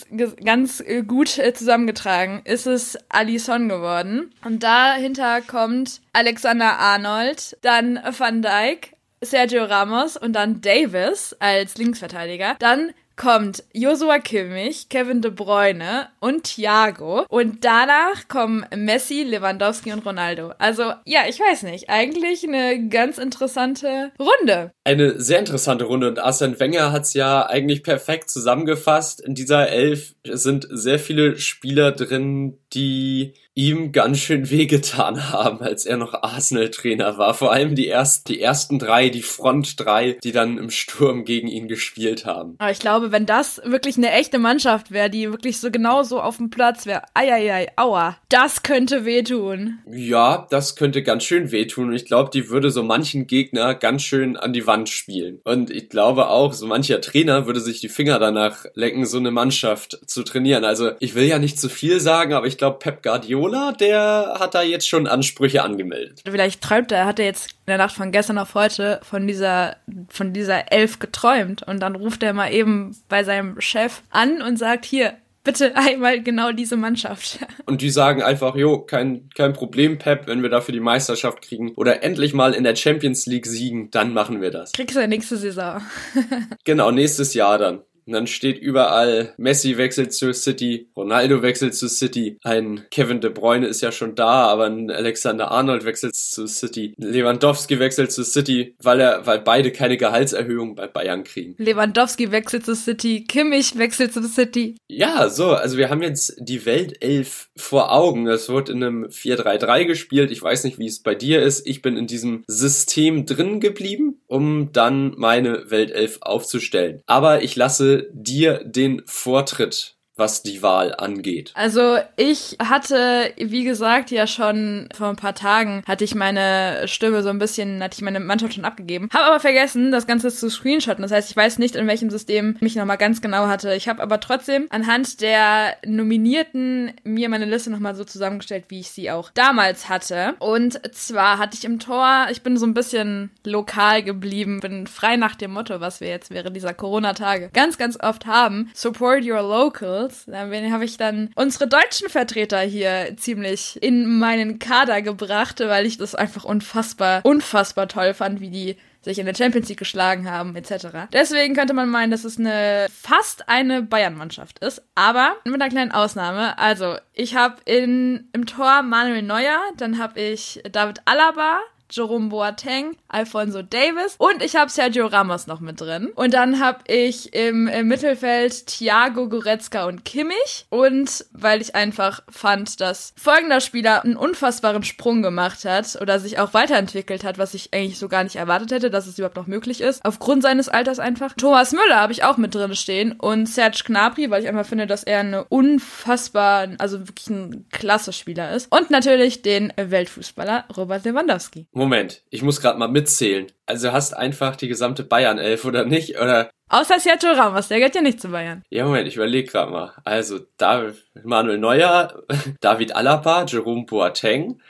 ganz 0.45 0.81
äh, 0.81 1.03
gut 1.03 1.39
äh, 1.39 1.53
zusammengetragen. 1.53 2.43
Ist 2.45 2.67
es 2.67 2.99
Alisson 3.09 3.69
geworden. 3.69 4.33
Und 4.45 4.63
dahinter 4.63 5.41
kommt 5.41 6.01
Alexander 6.13 6.79
Arnold, 6.79 7.57
dann 7.63 7.99
Van 8.17 8.43
Dijk, 8.43 8.95
Sergio 9.21 9.65
Ramos 9.65 10.17
und 10.17 10.35
dann 10.35 10.61
Davis 10.61 11.35
als 11.41 11.77
Linksverteidiger. 11.77 12.57
Dann 12.59 12.93
kommt 13.17 13.65
Joshua 13.73 14.19
Kimmich, 14.19 14.89
Kevin 14.89 15.23
De 15.23 15.31
Bruyne 15.31 16.09
und 16.21 16.45
Thiago. 16.45 17.25
Und 17.29 17.65
danach 17.65 18.29
kommen 18.29 18.67
Messi, 18.75 19.23
Lewandowski 19.23 19.93
und 19.93 20.05
Ronaldo. 20.05 20.53
Also, 20.59 20.93
ja, 21.05 21.21
ich 21.29 21.39
weiß 21.39 21.65
nicht. 21.65 21.91
Eigentlich 21.91 22.47
eine 22.47 22.89
ganz 22.89 23.19
interessante 23.19 24.13
Runde. 24.19 24.73
Eine 24.85 25.21
sehr 25.21 25.39
interessante 25.39 25.85
Runde. 25.85 26.09
Und 26.09 26.19
Arsene 26.19 26.59
Wenger 26.61 26.93
hat 26.93 27.03
es 27.03 27.15
ja 27.15 27.47
eigentlich 27.47 27.83
perfekt 27.83 28.31
zusammengefasst. 28.31 29.21
In 29.21 29.35
dieser 29.35 29.69
Elf 29.69 30.15
sind 30.25 30.67
sehr 30.71 30.99
viele 30.99 31.39
Spieler 31.39 31.93
drin, 31.93 32.59
die 32.73 33.35
ihm 33.55 33.93
ganz 33.93 34.19
schön 34.19 34.51
wehgetan 34.51 35.31
haben, 35.31 35.61
als 35.61 35.87
er 35.87 35.97
noch 35.97 36.13
Arsenal-Trainer 36.13 37.19
war. 37.19 37.35
Vor 37.35 37.53
allem 37.53 37.77
die 37.77 37.89
ersten, 37.89 38.33
die 38.33 38.41
ersten 38.41 38.79
drei, 38.79 39.09
die 39.11 39.23
Front 39.23 39.79
drei, 39.79 40.19
die 40.25 40.33
dann 40.33 40.59
im 40.59 40.71
Sturm 40.71 41.25
gegen 41.25 41.47
ihn 41.47 41.69
gespielt 41.69 42.27
haben. 42.27 42.57
Aber 42.59 42.73
ich 42.73 42.81
glaube, 42.81 43.13
wenn 43.13 43.27
das 43.27 43.63
wirklich 43.65 43.97
eine 43.97 44.11
echte 44.11 44.41
Mannschaft 44.41 44.91
wäre, 44.91 45.09
die 45.09 45.31
wirklich 45.31 45.61
so 45.61 45.71
genau 45.71 46.03
so 46.03 46.21
auf 46.21 46.39
dem 46.39 46.51
Platz 46.51 46.85
wäre, 46.85 47.03
eieiei, 47.15 47.69
aua, 47.77 48.17
das 48.29 48.65
könnte 48.65 49.05
wehtun. 49.05 49.79
Ja, 49.89 50.49
das 50.51 50.75
könnte 50.75 51.05
ganz 51.05 51.23
schön 51.23 51.53
wehtun. 51.53 51.91
Und 51.91 51.95
ich 51.95 52.07
glaube, 52.07 52.31
die 52.33 52.51
würde 52.51 52.71
so 52.71 52.83
manchen 52.83 53.29
Gegner 53.29 53.75
ganz 53.75 54.03
schön 54.03 54.37
an 54.37 54.53
die 54.53 54.67
Wand 54.67 54.89
spielen. 54.89 55.41
Und 55.45 55.71
ich 55.71 55.89
glaube 55.89 56.29
auch, 56.29 56.53
so 56.53 56.67
mancher 56.67 57.01
Trainer 57.01 57.47
würde 57.47 57.61
sich 57.61 57.81
die 57.81 57.89
Finger 57.89 58.19
danach 58.19 58.65
lecken, 58.75 59.07
so 59.07 59.19
eine 59.19 59.31
Mannschaft 59.31 60.01
zu 60.07 60.25
trainieren. 60.25 60.65
Also 60.65 60.91
ich 60.99 61.15
will 61.15 61.25
ja 61.25 61.39
nicht 61.39 61.61
zu 61.61 61.69
viel 61.69 62.01
sagen, 62.01 62.33
aber 62.33 62.49
ich 62.49 62.59
glaube, 62.59 62.79
Pep 62.81 63.03
Guardiola 63.03 63.44
Guardiola, 63.45 63.73
der 63.73 64.37
hat 64.39 64.55
da 64.55 64.63
jetzt 64.63 64.89
schon 64.89 65.07
Ansprüche 65.07 65.63
angemeldet. 65.63 66.23
Vielleicht 66.25 66.63
träumt 66.63 66.93
er, 66.93 67.07
hat 67.07 67.19
er 67.19 67.27
jetzt 67.27 67.53
in 67.53 67.57
der 67.69 67.79
Nacht 67.79 67.95
von 67.95 68.13
gestern 68.13 68.39
auf 68.39 68.55
heute 68.55 69.01
von 69.03 69.27
dieser, 69.27 69.77
von 70.09 70.33
dieser 70.33 70.73
Elf 70.73 70.99
geträumt 70.99 71.63
und 71.63 71.81
dann 71.81 71.97
ruft 71.97 72.23
er 72.23 72.33
mal 72.33 72.53
eben 72.53 72.97
bei 73.09 73.25
seinem 73.25 73.61
Chef 73.61 74.03
an 74.11 74.43
und 74.43 74.59
sagt, 74.59 74.85
hier, 74.85 75.15
bitte 75.43 75.77
einmal 75.77 76.23
genau 76.23 76.53
diese 76.53 76.77
Mannschaft. 76.77 77.39
Und 77.67 77.83
die 77.83 77.91
sagen 77.91 78.23
einfach, 78.23 78.57
jo, 78.57 78.79
kein, 78.79 79.29
kein 79.35 79.53
Problem, 79.53 79.99
Pep, 79.99 80.27
wenn 80.27 80.43
wir 80.43 80.49
dafür 80.49 80.73
die 80.73 80.81
Meisterschaft 80.81 81.43
kriegen 81.43 81.73
oder 81.75 82.03
endlich 82.03 82.33
mal 82.33 82.55
in 82.55 82.65
der 82.65 82.77
Champions 82.77 83.27
League 83.27 83.45
siegen, 83.45 83.91
dann 83.91 84.15
machen 84.15 84.41
wir 84.41 84.51
das. 84.51 84.73
Kriegst 84.73 84.97
du 84.97 85.07
nächste 85.07 85.37
Saison. 85.37 85.83
genau, 86.65 86.91
nächstes 86.91 87.35
Jahr 87.35 87.59
dann. 87.59 87.83
Und 88.07 88.13
dann 88.13 88.27
steht 88.27 88.59
überall, 88.59 89.35
Messi 89.37 89.77
wechselt 89.77 90.13
zu 90.13 90.33
City, 90.33 90.89
Ronaldo 90.97 91.43
wechselt 91.43 91.75
zu 91.75 91.89
City, 91.89 92.39
ein 92.43 92.85
Kevin 92.91 93.21
De 93.21 93.31
Bruyne 93.31 93.67
ist 93.67 93.81
ja 93.81 93.93
schon 93.93 94.15
da, 94.15 94.47
aber 94.47 94.67
ein 94.67 94.91
Alexander 94.91 95.51
Arnold 95.51 95.85
wechselt 95.85 96.15
zu 96.15 96.47
City, 96.47 96.95
Lewandowski 96.99 97.79
wechselt 97.79 98.13
zu 98.13 98.25
City, 98.25 98.75
weil 98.83 99.01
er, 99.01 99.27
weil 99.27 99.41
beide 99.41 99.73
keine 99.73 99.97
Gehaltserhöhung 99.97 100.75
bei 100.75 100.87
Bayern 100.87 101.25
kriegen. 101.25 101.55
Lewandowski 101.59 102.31
wechselt 102.31 102.67
zu 102.67 102.75
City, 102.75 103.25
Kimmich 103.25 103.77
wechselt 103.79 104.13
zu 104.13 104.23
City. 104.29 104.77
Ja, 104.89 105.29
so, 105.29 105.51
also 105.53 105.77
wir 105.77 105.91
haben 105.91 106.03
jetzt 106.03 106.37
die 106.39 106.67
Weltelf 106.67 107.49
vor 107.57 107.93
Augen. 107.93 108.27
Es 108.27 108.49
wird 108.49 108.69
in 108.69 108.83
einem 108.83 109.05
4-3-3 109.05 109.85
gespielt. 109.85 110.31
Ich 110.31 110.43
weiß 110.43 110.65
nicht, 110.65 110.79
wie 110.79 110.87
es 110.87 111.01
bei 111.01 111.15
dir 111.15 111.43
ist. 111.43 111.67
Ich 111.67 111.83
bin 111.83 111.97
in 111.97 112.07
diesem 112.07 112.45
System 112.47 113.27
drin 113.27 113.61
geblieben, 113.61 114.21
um 114.27 114.73
dann 114.73 115.15
meine 115.17 115.71
Weltelf 115.71 116.19
aufzustellen. 116.21 117.03
Aber 117.07 117.43
ich 117.43 117.57
lasse 117.57 117.94
dir 118.13 118.63
den 118.65 119.03
Vortritt 119.07 119.94
was 120.17 120.43
die 120.43 120.63
Wahl 120.63 120.95
angeht? 120.95 121.51
Also 121.55 121.99
ich 122.17 122.57
hatte, 122.63 123.33
wie 123.37 123.65
gesagt, 123.65 124.11
ja 124.11 124.27
schon 124.27 124.89
vor 124.95 125.09
ein 125.09 125.17
paar 125.17 125.35
Tagen 125.35 125.83
hatte 125.87 126.05
ich 126.05 126.15
meine 126.15 126.87
Stimme 126.87 127.23
so 127.23 127.31
ein 127.31 127.39
bisschen, 127.39 127.83
hatte 127.83 127.97
ich 127.97 128.03
meine 128.03 128.21
Mannschaft 128.21 128.55
schon 128.55 128.65
abgegeben. 128.65 129.09
Habe 129.13 129.25
aber 129.25 129.41
vergessen, 129.41 129.91
das 129.91 130.07
Ganze 130.07 130.31
zu 130.31 130.49
screenshotten. 130.51 131.03
Das 131.03 131.11
heißt, 131.11 131.31
ich 131.31 131.37
weiß 131.37 131.59
nicht, 131.59 131.75
in 131.75 131.87
welchem 131.87 132.11
System 132.11 132.57
mich 132.61 132.77
nochmal 132.77 132.99
ganz 132.99 133.21
genau 133.21 133.47
hatte. 133.49 133.75
Ich 133.75 133.89
habe 133.89 134.03
aber 134.03 134.21
trotzdem 134.21 134.67
anhand 134.71 135.21
der 135.21 135.77
Nominierten 135.85 136.93
mir 137.03 137.29
meine 137.29 137.47
Liste 137.47 137.71
nochmal 137.71 137.97
so 137.97 138.05
zusammengestellt, 138.05 138.67
wie 138.69 138.81
ich 138.81 138.91
sie 138.91 139.11
auch 139.11 139.31
damals 139.35 139.89
hatte. 139.89 140.35
Und 140.39 140.81
zwar 140.95 141.39
hatte 141.39 141.57
ich 141.57 141.65
im 141.65 141.81
Tor, 141.81 142.27
ich 142.31 142.43
bin 142.43 142.57
so 142.57 142.67
ein 142.67 142.75
bisschen 142.75 143.31
lokal 143.45 144.03
geblieben, 144.03 144.61
bin 144.61 144.87
frei 144.87 145.17
nach 145.17 145.35
dem 145.35 145.53
Motto, 145.53 145.81
was 145.81 146.01
wir 146.01 146.09
jetzt 146.09 146.31
während 146.31 146.55
dieser 146.57 146.75
Corona-Tage 146.75 147.51
ganz, 147.53 147.79
ganz 147.79 147.99
oft 148.01 148.27
haben. 148.27 148.71
Support 148.75 149.25
your 149.25 149.43
local 149.43 150.04
Royals. 150.05 150.25
Da 150.27 150.39
habe 150.39 150.85
ich 150.85 150.97
dann 150.97 151.31
unsere 151.35 151.67
deutschen 151.69 152.09
Vertreter 152.09 152.61
hier 152.61 153.15
ziemlich 153.17 153.83
in 153.83 154.19
meinen 154.19 154.59
Kader 154.59 155.03
gebracht, 155.03 155.61
weil 155.61 155.87
ich 155.87 155.99
das 155.99 156.15
einfach 156.15 156.45
unfassbar, 156.45 157.21
unfassbar 157.25 157.89
toll 157.89 158.15
fand, 158.15 158.41
wie 158.41 158.51
die 158.51 158.77
sich 159.03 159.19
in 159.19 159.27
der 159.27 159.35
Champions 159.35 159.69
League 159.69 159.79
geschlagen 159.79 160.31
haben, 160.31 160.57
etc. 160.57 160.87
Deswegen 161.13 161.55
könnte 161.55 161.75
man 161.75 161.91
meinen, 161.91 162.11
dass 162.11 162.25
es 162.25 162.39
eine 162.39 162.87
fast 162.91 163.51
eine 163.51 163.83
Bayern-Mannschaft 163.83 164.61
ist, 164.61 164.83
aber 164.95 165.37
mit 165.45 165.61
einer 165.61 165.69
kleinen 165.69 165.93
Ausnahme. 165.93 166.59
Also, 166.59 166.97
ich 167.13 167.37
habe 167.37 167.57
in 167.67 168.31
im 168.33 168.47
Tor 168.47 168.81
Manuel 168.83 169.21
Neuer, 169.21 169.61
dann 169.77 169.99
habe 169.99 170.21
ich 170.21 170.63
David 170.73 171.03
Alaba, 171.05 171.61
Jerome 171.95 172.29
Boateng, 172.29 172.97
Alfonso 173.07 173.63
Davis 173.63 174.17
und 174.19 174.43
ich 174.43 174.57
habe 174.57 174.69
Sergio 174.69 175.07
Ramos 175.07 175.47
noch 175.47 175.61
mit 175.61 175.81
drin. 175.81 176.11
Und 176.17 176.35
dann 176.35 176.59
habe 176.59 176.81
ich 176.89 177.33
im, 177.35 177.69
im, 177.69 177.87
Mittelfeld 177.87 178.67
Thiago 178.67 179.29
Goretzka 179.29 179.85
und 179.85 180.05
Kimmich. 180.05 180.67
Und 180.71 181.25
weil 181.33 181.61
ich 181.63 181.77
einfach 181.77 182.23
fand, 182.29 182.81
dass 182.81 183.15
folgender 183.17 183.61
Spieler 183.61 184.03
einen 184.03 184.17
unfassbaren 184.17 184.83
Sprung 184.83 185.23
gemacht 185.23 185.65
hat 185.65 185.97
oder 186.01 186.19
sich 186.19 186.41
auch 186.41 186.53
weiterentwickelt 186.53 187.23
hat, 187.23 187.39
was 187.39 187.55
ich 187.55 187.73
eigentlich 187.73 187.99
so 187.99 188.09
gar 188.09 188.25
nicht 188.25 188.37
erwartet 188.37 188.73
hätte, 188.73 188.91
dass 188.91 189.07
es 189.07 189.19
überhaupt 189.19 189.37
noch 189.37 189.47
möglich 189.47 189.81
ist. 189.81 190.05
Aufgrund 190.05 190.43
seines 190.43 190.69
Alters 190.69 190.99
einfach. 190.99 191.35
Thomas 191.37 191.71
Müller 191.71 192.01
habe 192.01 192.13
ich 192.13 192.25
auch 192.25 192.39
mit 192.39 192.57
drin 192.57 192.75
stehen 192.75 193.13
und 193.13 193.47
Serge 193.47 193.83
Gnabry, 193.87 194.31
weil 194.31 194.43
ich 194.43 194.49
einfach 194.49 194.67
finde, 194.67 194.89
dass 194.89 195.05
er 195.05 195.21
eine 195.21 195.45
unfassbar, 195.45 196.69
also 196.79 197.07
wirklich 197.07 197.31
ein 197.31 197.67
klasse 197.71 198.13
Spieler 198.13 198.53
ist. 198.53 198.73
Und 198.73 198.91
natürlich 198.91 199.43
den 199.43 199.73
Weltfußballer 199.77 200.65
Robert 200.77 201.05
Lewandowski. 201.05 201.67
Moment, 201.85 202.23
ich 202.31 202.43
muss 202.43 202.63
gerade 202.63 202.79
mal 202.79 202.89
mitzählen. 202.89 203.47
Also 203.67 203.93
hast 203.93 204.17
einfach 204.17 204.57
die 204.57 204.69
gesamte 204.69 205.05
Bayern-Elf 205.05 205.67
oder 205.67 205.85
nicht? 205.85 206.19
Oder? 206.19 206.51
Außer 206.71 206.99
Sergio 206.99 207.33
Ramos, 207.33 207.69
der 207.69 207.77
gehört 207.77 207.95
ja 207.95 208.01
nicht 208.01 208.23
zu 208.23 208.29
Bayern. 208.29 208.63
Ja, 208.71 208.87
Moment, 208.87 209.07
ich 209.07 209.17
überlege 209.17 209.51
gerade 209.51 209.71
mal. 209.71 209.93
Also 210.05 210.41
David, 210.57 210.97
Manuel 211.23 211.59
Neuer, 211.59 212.23
David 212.61 212.97
Alaba, 212.97 213.45
Jerome 213.45 213.85
Boateng, 213.85 214.61